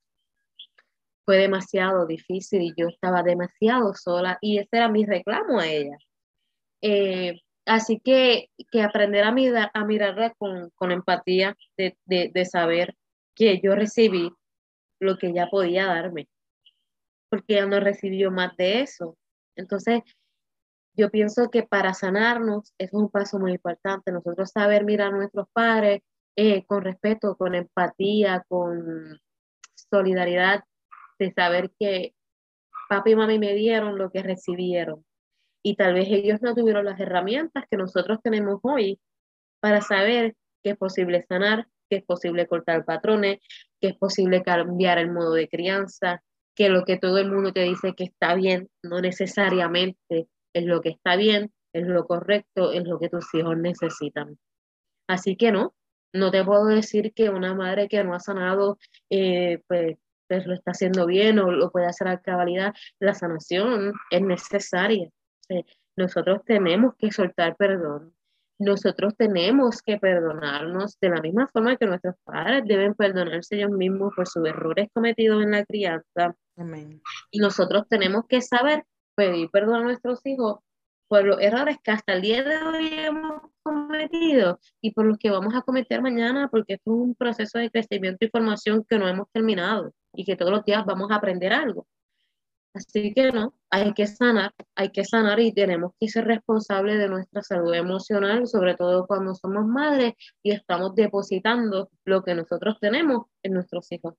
fue 1.24 1.36
demasiado 1.36 2.06
difícil 2.06 2.62
y 2.62 2.72
yo 2.76 2.86
estaba 2.86 3.24
demasiado 3.24 3.92
sola 3.94 4.38
y 4.40 4.58
ese 4.58 4.68
era 4.76 4.88
mi 4.88 5.04
reclamo 5.04 5.58
a 5.58 5.66
ella. 5.66 5.98
Así 7.66 7.98
que, 7.98 8.50
que 8.70 8.82
aprender 8.82 9.24
a, 9.24 9.32
mirar, 9.32 9.72
a 9.74 9.84
mirarla 9.84 10.32
con, 10.38 10.70
con 10.76 10.92
empatía, 10.92 11.56
de, 11.76 11.98
de, 12.04 12.30
de, 12.32 12.44
saber 12.44 12.94
que 13.34 13.60
yo 13.60 13.74
recibí 13.74 14.30
lo 15.00 15.18
que 15.18 15.30
ella 15.30 15.48
podía 15.50 15.86
darme, 15.86 16.28
porque 17.30 17.54
ella 17.54 17.66
no 17.66 17.80
recibió 17.80 18.30
más 18.30 18.56
de 18.56 18.82
eso. 18.82 19.18
Entonces, 19.56 20.02
yo 20.94 21.10
pienso 21.10 21.50
que 21.50 21.64
para 21.64 21.94
sanarnos 21.94 22.74
es 22.78 22.92
un 22.92 23.10
paso 23.10 23.40
muy 23.40 23.54
importante, 23.54 24.12
nosotros 24.12 24.52
saber 24.52 24.84
mirar 24.84 25.08
a 25.08 25.16
nuestros 25.16 25.48
padres 25.52 26.02
eh, 26.42 26.64
con 26.66 26.82
respeto, 26.82 27.36
con 27.36 27.54
empatía, 27.54 28.46
con 28.48 29.20
solidaridad, 29.74 30.64
de 31.18 31.34
saber 31.34 31.70
que 31.78 32.14
papi 32.88 33.10
y 33.10 33.16
mami 33.16 33.38
me 33.38 33.54
dieron 33.54 33.98
lo 33.98 34.10
que 34.10 34.22
recibieron 34.22 35.04
y 35.62 35.76
tal 35.76 35.92
vez 35.92 36.08
ellos 36.08 36.40
no 36.40 36.54
tuvieron 36.54 36.86
las 36.86 36.98
herramientas 36.98 37.64
que 37.70 37.76
nosotros 37.76 38.20
tenemos 38.22 38.58
hoy 38.62 38.98
para 39.60 39.82
saber 39.82 40.34
que 40.62 40.70
es 40.70 40.78
posible 40.78 41.26
sanar, 41.28 41.68
que 41.90 41.96
es 41.96 42.04
posible 42.04 42.46
cortar 42.46 42.86
patrones, 42.86 43.40
que 43.78 43.88
es 43.88 43.96
posible 43.98 44.42
cambiar 44.42 44.96
el 44.96 45.10
modo 45.10 45.34
de 45.34 45.46
crianza, 45.46 46.22
que 46.56 46.70
lo 46.70 46.86
que 46.86 46.96
todo 46.96 47.18
el 47.18 47.30
mundo 47.30 47.52
te 47.52 47.64
dice 47.64 47.92
que 47.94 48.04
está 48.04 48.34
bien 48.34 48.70
no 48.82 49.02
necesariamente 49.02 50.26
es 50.54 50.64
lo 50.64 50.80
que 50.80 50.88
está 50.88 51.16
bien, 51.16 51.52
es 51.74 51.86
lo 51.86 52.06
correcto, 52.06 52.72
es 52.72 52.84
lo 52.84 52.98
que 52.98 53.10
tus 53.10 53.26
hijos 53.34 53.58
necesitan. 53.58 54.38
Así 55.06 55.36
que 55.36 55.52
no, 55.52 55.74
no 56.12 56.30
te 56.30 56.44
puedo 56.44 56.66
decir 56.66 57.12
que 57.14 57.30
una 57.30 57.54
madre 57.54 57.88
que 57.88 58.02
no 58.04 58.14
ha 58.14 58.20
sanado, 58.20 58.78
eh, 59.10 59.62
pues, 59.66 59.96
pues, 60.28 60.46
lo 60.46 60.54
está 60.54 60.72
haciendo 60.72 61.06
bien 61.06 61.38
o 61.38 61.50
lo 61.50 61.70
puede 61.70 61.86
hacer 61.86 62.08
a 62.08 62.20
cabalidad. 62.20 62.72
La 63.00 63.14
sanación 63.14 63.92
es 64.10 64.22
necesaria 64.22 65.10
nosotros 65.96 66.40
tenemos 66.44 66.94
que 66.96 67.12
soltar 67.12 67.56
perdón. 67.56 68.14
Nosotros 68.58 69.16
tenemos 69.16 69.80
que 69.80 69.96
perdonarnos 69.96 70.98
de 71.00 71.08
la 71.08 71.20
misma 71.22 71.48
forma 71.48 71.76
que 71.76 71.86
nuestros 71.86 72.14
padres 72.24 72.62
deben 72.66 72.94
perdonarse 72.94 73.56
ellos 73.56 73.70
mismos 73.70 74.12
por 74.14 74.28
sus 74.28 74.46
errores 74.46 74.88
cometidos 74.92 75.42
en 75.42 75.52
la 75.52 75.64
crianza. 75.64 76.34
Y 77.30 77.38
nosotros 77.38 77.88
tenemos 77.88 78.26
que 78.28 78.42
saber 78.42 78.84
pedir 79.14 79.48
perdón 79.50 79.76
a 79.76 79.84
nuestros 79.84 80.20
hijos 80.26 80.58
por 81.10 81.24
los 81.24 81.40
errores 81.40 81.78
que 81.82 81.90
hasta 81.90 82.12
el 82.12 82.22
día 82.22 82.44
de 82.44 82.56
hoy 82.62 82.88
hemos 82.92 83.42
cometido 83.64 84.60
y 84.80 84.92
por 84.92 85.06
los 85.06 85.18
que 85.18 85.28
vamos 85.28 85.52
a 85.56 85.62
cometer 85.62 86.00
mañana, 86.00 86.46
porque 86.48 86.74
esto 86.74 86.92
es 86.92 87.00
un 87.00 87.16
proceso 87.16 87.58
de 87.58 87.68
crecimiento 87.68 88.24
y 88.24 88.28
formación 88.28 88.84
que 88.88 88.96
no 88.96 89.08
hemos 89.08 89.28
terminado 89.32 89.92
y 90.14 90.24
que 90.24 90.36
todos 90.36 90.52
los 90.52 90.64
días 90.64 90.86
vamos 90.86 91.10
a 91.10 91.16
aprender 91.16 91.52
algo. 91.52 91.88
Así 92.74 93.12
que 93.12 93.32
no, 93.32 93.52
hay 93.70 93.92
que 93.92 94.06
sanar, 94.06 94.54
hay 94.76 94.92
que 94.92 95.04
sanar 95.04 95.40
y 95.40 95.52
tenemos 95.52 95.94
que 95.98 96.06
ser 96.06 96.26
responsables 96.26 96.96
de 96.96 97.08
nuestra 97.08 97.42
salud 97.42 97.74
emocional, 97.74 98.46
sobre 98.46 98.76
todo 98.76 99.08
cuando 99.08 99.34
somos 99.34 99.66
madres 99.66 100.12
y 100.44 100.52
estamos 100.52 100.94
depositando 100.94 101.90
lo 102.04 102.22
que 102.22 102.36
nosotros 102.36 102.78
tenemos 102.80 103.26
en 103.42 103.54
nuestros 103.54 103.90
hijos. 103.90 104.14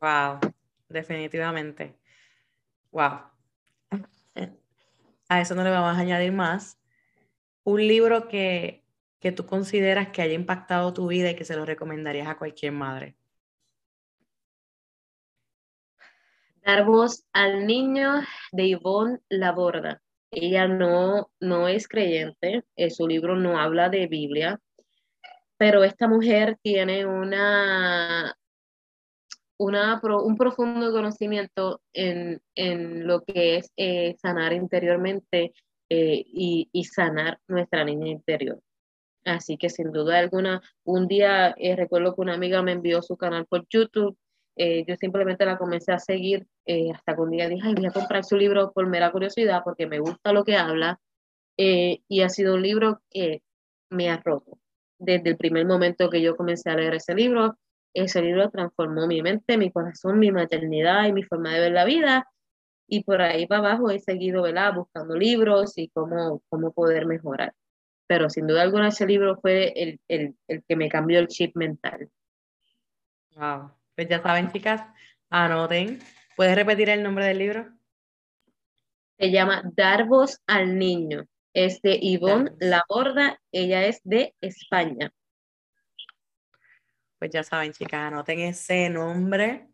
Wow, 0.00 0.40
definitivamente. 0.88 1.94
Wow. 2.90 3.31
A 5.32 5.40
eso 5.40 5.54
no 5.54 5.64
le 5.64 5.70
vamos 5.70 5.96
a 5.96 6.00
añadir 6.00 6.30
más. 6.30 6.78
Un 7.64 7.80
libro 7.88 8.28
que, 8.28 8.84
que 9.18 9.32
tú 9.32 9.46
consideras 9.46 10.08
que 10.08 10.20
haya 10.20 10.34
impactado 10.34 10.92
tu 10.92 11.06
vida 11.06 11.30
y 11.30 11.36
que 11.36 11.46
se 11.46 11.56
lo 11.56 11.64
recomendarías 11.64 12.28
a 12.28 12.36
cualquier 12.36 12.72
madre. 12.72 13.16
Dar 16.62 16.84
voz 16.84 17.24
al 17.32 17.66
niño 17.66 18.20
de 18.52 18.68
Yvonne 18.72 19.20
Laborda. 19.30 20.02
Ella 20.30 20.68
no, 20.68 21.30
no 21.40 21.66
es 21.66 21.88
creyente, 21.88 22.64
en 22.76 22.90
su 22.90 23.08
libro 23.08 23.34
no 23.34 23.58
habla 23.58 23.88
de 23.88 24.08
Biblia, 24.08 24.60
pero 25.56 25.82
esta 25.82 26.08
mujer 26.08 26.58
tiene 26.60 27.06
una, 27.06 28.36
un 29.62 30.36
profundo 30.36 30.92
conocimiento 30.92 31.80
en, 31.92 32.40
lo 33.06 33.22
que 33.22 33.56
es 33.56 33.72
eh, 33.76 34.16
sanar 34.20 34.52
interiormente 34.52 35.52
eh, 35.88 36.24
y, 36.26 36.84
sanar 36.84 37.38
nuestra 37.48 37.84
niña 37.84 38.08
interior. 38.08 38.60
Así 39.24 39.56
que 39.56 39.70
sin 39.70 39.92
duda 39.92 40.18
alguna, 40.18 40.60
un 40.84 41.06
día 41.06 41.54
eh, 41.58 41.76
recuerdo 41.76 42.14
que 42.14 42.22
una 42.22 42.34
amiga 42.34 42.62
me 42.62 42.72
envió 42.72 43.02
su 43.02 43.16
canal 43.16 43.46
por 43.46 43.66
YouTube 43.68 44.16
eh, 44.56 44.84
yo 44.86 44.96
simplemente 44.96 45.46
la 45.46 45.56
comencé 45.56 45.92
a 45.92 45.98
seguir 45.98 46.46
hasta 46.94 47.14
que 47.14 47.20
un 47.22 47.30
día 47.30 47.48
dije, 47.48 47.68
Ay, 47.68 47.74
voy 47.74 47.86
a 47.86 47.90
comprar 47.90 48.22
su 48.22 48.36
libro 48.36 48.70
por 48.72 48.86
mera 48.86 49.10
curiosidad 49.10 49.62
porque 49.64 49.86
me 49.86 49.98
gusta 49.98 50.32
lo 50.34 50.44
que 50.44 50.56
habla 50.56 51.00
y 51.56 52.20
ha 52.20 52.28
sido 52.28 52.54
un 52.54 52.62
libro 52.62 53.00
que 53.10 53.42
me 53.88 54.10
ha 54.10 54.18
roto. 54.18 54.58
Desde 54.98 55.30
el 55.30 55.36
primer 55.36 55.66
momento 55.66 56.10
que 56.10 56.20
yo 56.20 56.36
comencé 56.36 56.68
a 56.68 56.76
leer 56.76 56.94
ese 56.94 57.14
libro, 57.14 57.56
ese 57.94 58.22
libro 58.22 58.50
transformó 58.50 59.06
mi 59.06 59.22
mente, 59.22 59.56
mi 59.56 59.70
corazón, 59.70 60.18
mi 60.18 60.30
maternidad 60.30 61.06
y 61.06 61.12
mi 61.12 61.22
forma 61.22 61.52
de 61.52 61.60
ver 61.60 61.72
la 61.72 61.84
vida 61.84 62.28
y 62.92 63.04
por 63.04 63.22
ahí 63.22 63.46
para 63.46 63.70
abajo 63.70 63.90
he 63.90 63.98
seguido 63.98 64.42
¿verdad? 64.42 64.74
buscando 64.74 65.16
libros 65.16 65.78
y 65.78 65.88
cómo, 65.88 66.42
cómo 66.50 66.72
poder 66.72 67.06
mejorar. 67.06 67.54
Pero 68.06 68.28
sin 68.28 68.46
duda 68.46 68.60
alguna 68.60 68.88
ese 68.88 69.06
libro 69.06 69.38
fue 69.40 69.72
el, 69.74 70.00
el, 70.08 70.36
el 70.46 70.62
que 70.64 70.76
me 70.76 70.90
cambió 70.90 71.18
el 71.18 71.28
chip 71.28 71.56
mental. 71.56 72.10
Wow. 73.34 73.70
Pues 73.94 74.08
ya 74.08 74.22
saben, 74.22 74.52
chicas, 74.52 74.82
anoten. 75.30 76.00
¿Puedes 76.36 76.54
repetir 76.54 76.90
el 76.90 77.02
nombre 77.02 77.24
del 77.24 77.38
libro? 77.38 77.66
Se 79.18 79.30
llama 79.30 79.62
Dar 79.74 80.06
voz 80.06 80.42
al 80.46 80.78
niño. 80.78 81.24
Es 81.54 81.80
de 81.80 81.98
Yvonne 81.98 82.50
Laborda. 82.60 83.40
Ella 83.52 83.86
es 83.86 84.02
de 84.04 84.34
España. 84.42 85.12
Pues 87.22 87.30
ya 87.30 87.44
saben, 87.44 87.72
chicas, 87.72 88.00
anoten 88.00 88.40
ese 88.40 88.90
nombre 88.90 89.68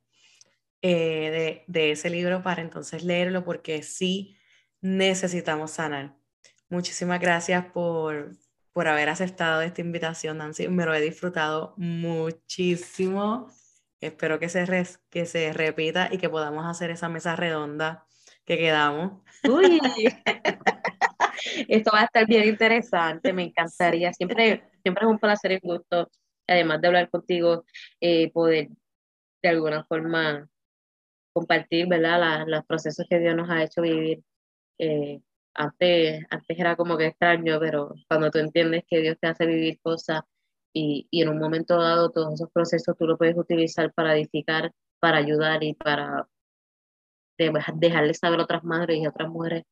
eh, 0.82 1.30
de, 1.30 1.64
de 1.66 1.92
ese 1.92 2.10
libro 2.10 2.42
para 2.42 2.60
entonces 2.60 3.02
leerlo 3.02 3.42
porque 3.42 3.82
sí 3.82 4.36
necesitamos 4.82 5.70
sanar. 5.70 6.14
Muchísimas 6.68 7.18
gracias 7.20 7.64
por, 7.72 8.36
por 8.74 8.86
haber 8.86 9.08
aceptado 9.08 9.62
esta 9.62 9.80
invitación, 9.80 10.36
Nancy. 10.36 10.68
Me 10.68 10.84
lo 10.84 10.92
he 10.92 11.00
disfrutado 11.00 11.72
muchísimo 11.78 13.50
Espero 13.98 14.38
que 14.38 14.50
se, 14.50 14.66
que 15.08 15.24
se 15.24 15.54
repita 15.54 16.10
y 16.12 16.18
que 16.18 16.28
podamos 16.28 16.66
hacer 16.66 16.90
esa 16.90 17.08
mesa 17.08 17.34
redonda 17.34 18.04
que 18.44 18.58
quedamos. 18.58 19.22
Uy, 19.48 19.80
esto 21.68 21.92
va 21.94 22.02
a 22.02 22.04
estar 22.04 22.26
bien 22.26 22.46
interesante, 22.46 23.32
me 23.32 23.44
encantaría. 23.44 24.12
Siempre, 24.12 24.64
siempre 24.82 25.06
es 25.06 25.10
un 25.10 25.18
placer 25.18 25.52
y 25.52 25.54
un 25.62 25.76
gusto, 25.78 26.10
además 26.48 26.80
de 26.80 26.88
hablar 26.88 27.10
contigo, 27.10 27.64
eh, 28.00 28.30
poder 28.32 28.68
de 29.42 29.48
alguna 29.48 29.84
forma 29.84 30.48
compartir, 31.32 31.86
¿verdad? 31.88 32.44
los 32.48 32.64
procesos 32.66 33.06
que 33.08 33.20
Dios 33.20 33.36
nos 33.36 33.50
ha 33.50 33.62
hecho 33.62 33.82
vivir. 33.82 34.22
Eh, 34.78 35.20
antes, 35.54 36.24
antes 36.30 36.58
era 36.58 36.76
como 36.76 36.96
que 36.96 37.06
extraño, 37.06 37.58
pero 37.60 37.94
cuando 38.08 38.30
tú 38.30 38.38
entiendes 38.38 38.84
que 38.88 39.00
Dios 39.00 39.16
te 39.20 39.28
hace 39.28 39.46
vivir 39.46 39.80
cosas 39.80 40.22
y, 40.72 41.08
y 41.10 41.22
en 41.22 41.30
un 41.30 41.38
momento 41.38 41.80
dado 41.80 42.10
todos 42.10 42.34
esos 42.34 42.50
procesos 42.52 42.96
tú 42.98 43.06
los 43.06 43.18
puedes 43.18 43.36
utilizar 43.36 43.92
para 43.92 44.14
edificar, 44.16 44.72
para 45.00 45.18
ayudar 45.18 45.62
y 45.64 45.74
para 45.74 46.28
dejarle 47.74 48.14
saber 48.14 48.40
a 48.40 48.44
otras 48.44 48.64
madres 48.64 48.98
y 48.98 49.04
a 49.04 49.10
otras 49.10 49.28
mujeres 49.28 49.64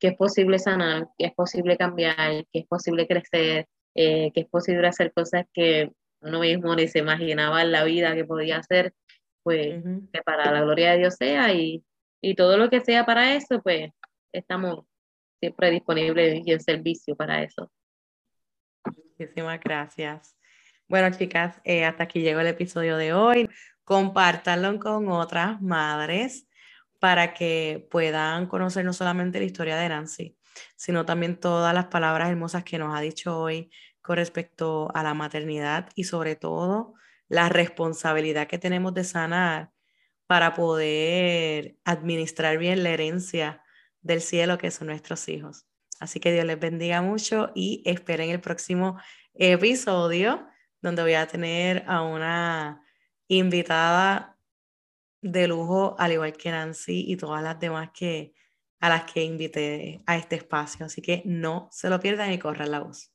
que 0.00 0.08
es 0.08 0.16
posible 0.16 0.58
sanar, 0.58 1.08
que 1.18 1.26
es 1.26 1.34
posible 1.34 1.76
cambiar, 1.76 2.46
que 2.52 2.60
es 2.60 2.66
posible 2.66 3.06
crecer, 3.06 3.68
eh, 3.94 4.32
que 4.32 4.40
es 4.40 4.48
posible 4.48 4.88
hacer 4.88 5.12
cosas 5.12 5.44
que 5.52 5.92
uno 6.20 6.40
mismo 6.40 6.74
ni 6.74 6.88
se 6.88 7.00
imaginaba 7.00 7.64
la 7.64 7.84
vida 7.84 8.14
que 8.14 8.24
podía 8.24 8.58
hacer, 8.58 8.94
pues 9.42 9.82
que 10.12 10.22
para 10.22 10.52
la 10.52 10.62
gloria 10.62 10.92
de 10.92 10.98
Dios 10.98 11.14
sea 11.16 11.52
y, 11.52 11.84
y 12.20 12.34
todo 12.34 12.56
lo 12.56 12.68
que 12.68 12.80
sea 12.80 13.06
para 13.06 13.34
eso, 13.34 13.62
pues 13.62 13.90
estamos 14.32 14.84
siempre 15.40 15.70
disponibles 15.70 16.42
y 16.44 16.52
en 16.52 16.60
servicio 16.60 17.16
para 17.16 17.42
eso. 17.42 17.70
Muchísimas 19.18 19.60
gracias. 19.60 20.36
Bueno, 20.88 21.16
chicas, 21.16 21.60
eh, 21.64 21.84
hasta 21.84 22.04
aquí 22.04 22.20
llegó 22.20 22.40
el 22.40 22.48
episodio 22.48 22.96
de 22.96 23.12
hoy. 23.12 23.48
Compártanlo 23.84 24.78
con 24.78 25.08
otras 25.08 25.60
madres 25.62 26.46
para 26.98 27.32
que 27.32 27.86
puedan 27.90 28.46
conocer 28.46 28.84
no 28.84 28.92
solamente 28.92 29.38
la 29.38 29.46
historia 29.46 29.76
de 29.76 29.88
Nancy, 29.88 30.36
sino 30.76 31.06
también 31.06 31.38
todas 31.40 31.74
las 31.74 31.86
palabras 31.86 32.28
hermosas 32.28 32.64
que 32.64 32.78
nos 32.78 32.94
ha 32.94 33.00
dicho 33.00 33.38
hoy 33.38 33.70
con 34.10 34.16
respecto 34.16 34.90
a 34.92 35.04
la 35.04 35.14
maternidad 35.14 35.88
y 35.94 36.02
sobre 36.02 36.34
todo 36.34 36.94
la 37.28 37.48
responsabilidad 37.48 38.48
que 38.48 38.58
tenemos 38.58 38.92
de 38.92 39.04
sanar 39.04 39.70
para 40.26 40.52
poder 40.52 41.76
administrar 41.84 42.58
bien 42.58 42.82
la 42.82 42.90
herencia 42.90 43.62
del 44.00 44.20
cielo 44.20 44.58
que 44.58 44.72
son 44.72 44.88
nuestros 44.88 45.28
hijos. 45.28 45.64
Así 46.00 46.18
que 46.18 46.32
Dios 46.32 46.44
les 46.44 46.58
bendiga 46.58 47.02
mucho 47.02 47.52
y 47.54 47.84
esperen 47.86 48.30
el 48.30 48.40
próximo 48.40 48.98
episodio 49.34 50.44
donde 50.82 51.02
voy 51.02 51.14
a 51.14 51.28
tener 51.28 51.84
a 51.86 52.02
una 52.02 52.82
invitada 53.28 54.36
de 55.22 55.46
lujo, 55.46 55.94
al 56.00 56.10
igual 56.10 56.32
que 56.32 56.50
Nancy 56.50 57.04
y 57.06 57.16
todas 57.16 57.44
las 57.44 57.60
demás 57.60 57.90
que, 57.94 58.34
a 58.80 58.88
las 58.88 59.04
que 59.04 59.22
invité 59.22 60.02
a 60.04 60.16
este 60.16 60.34
espacio. 60.34 60.84
Así 60.86 61.00
que 61.00 61.22
no 61.24 61.68
se 61.70 61.88
lo 61.88 62.00
pierdan 62.00 62.32
y 62.32 62.40
corran 62.40 62.72
la 62.72 62.80
voz. 62.80 63.09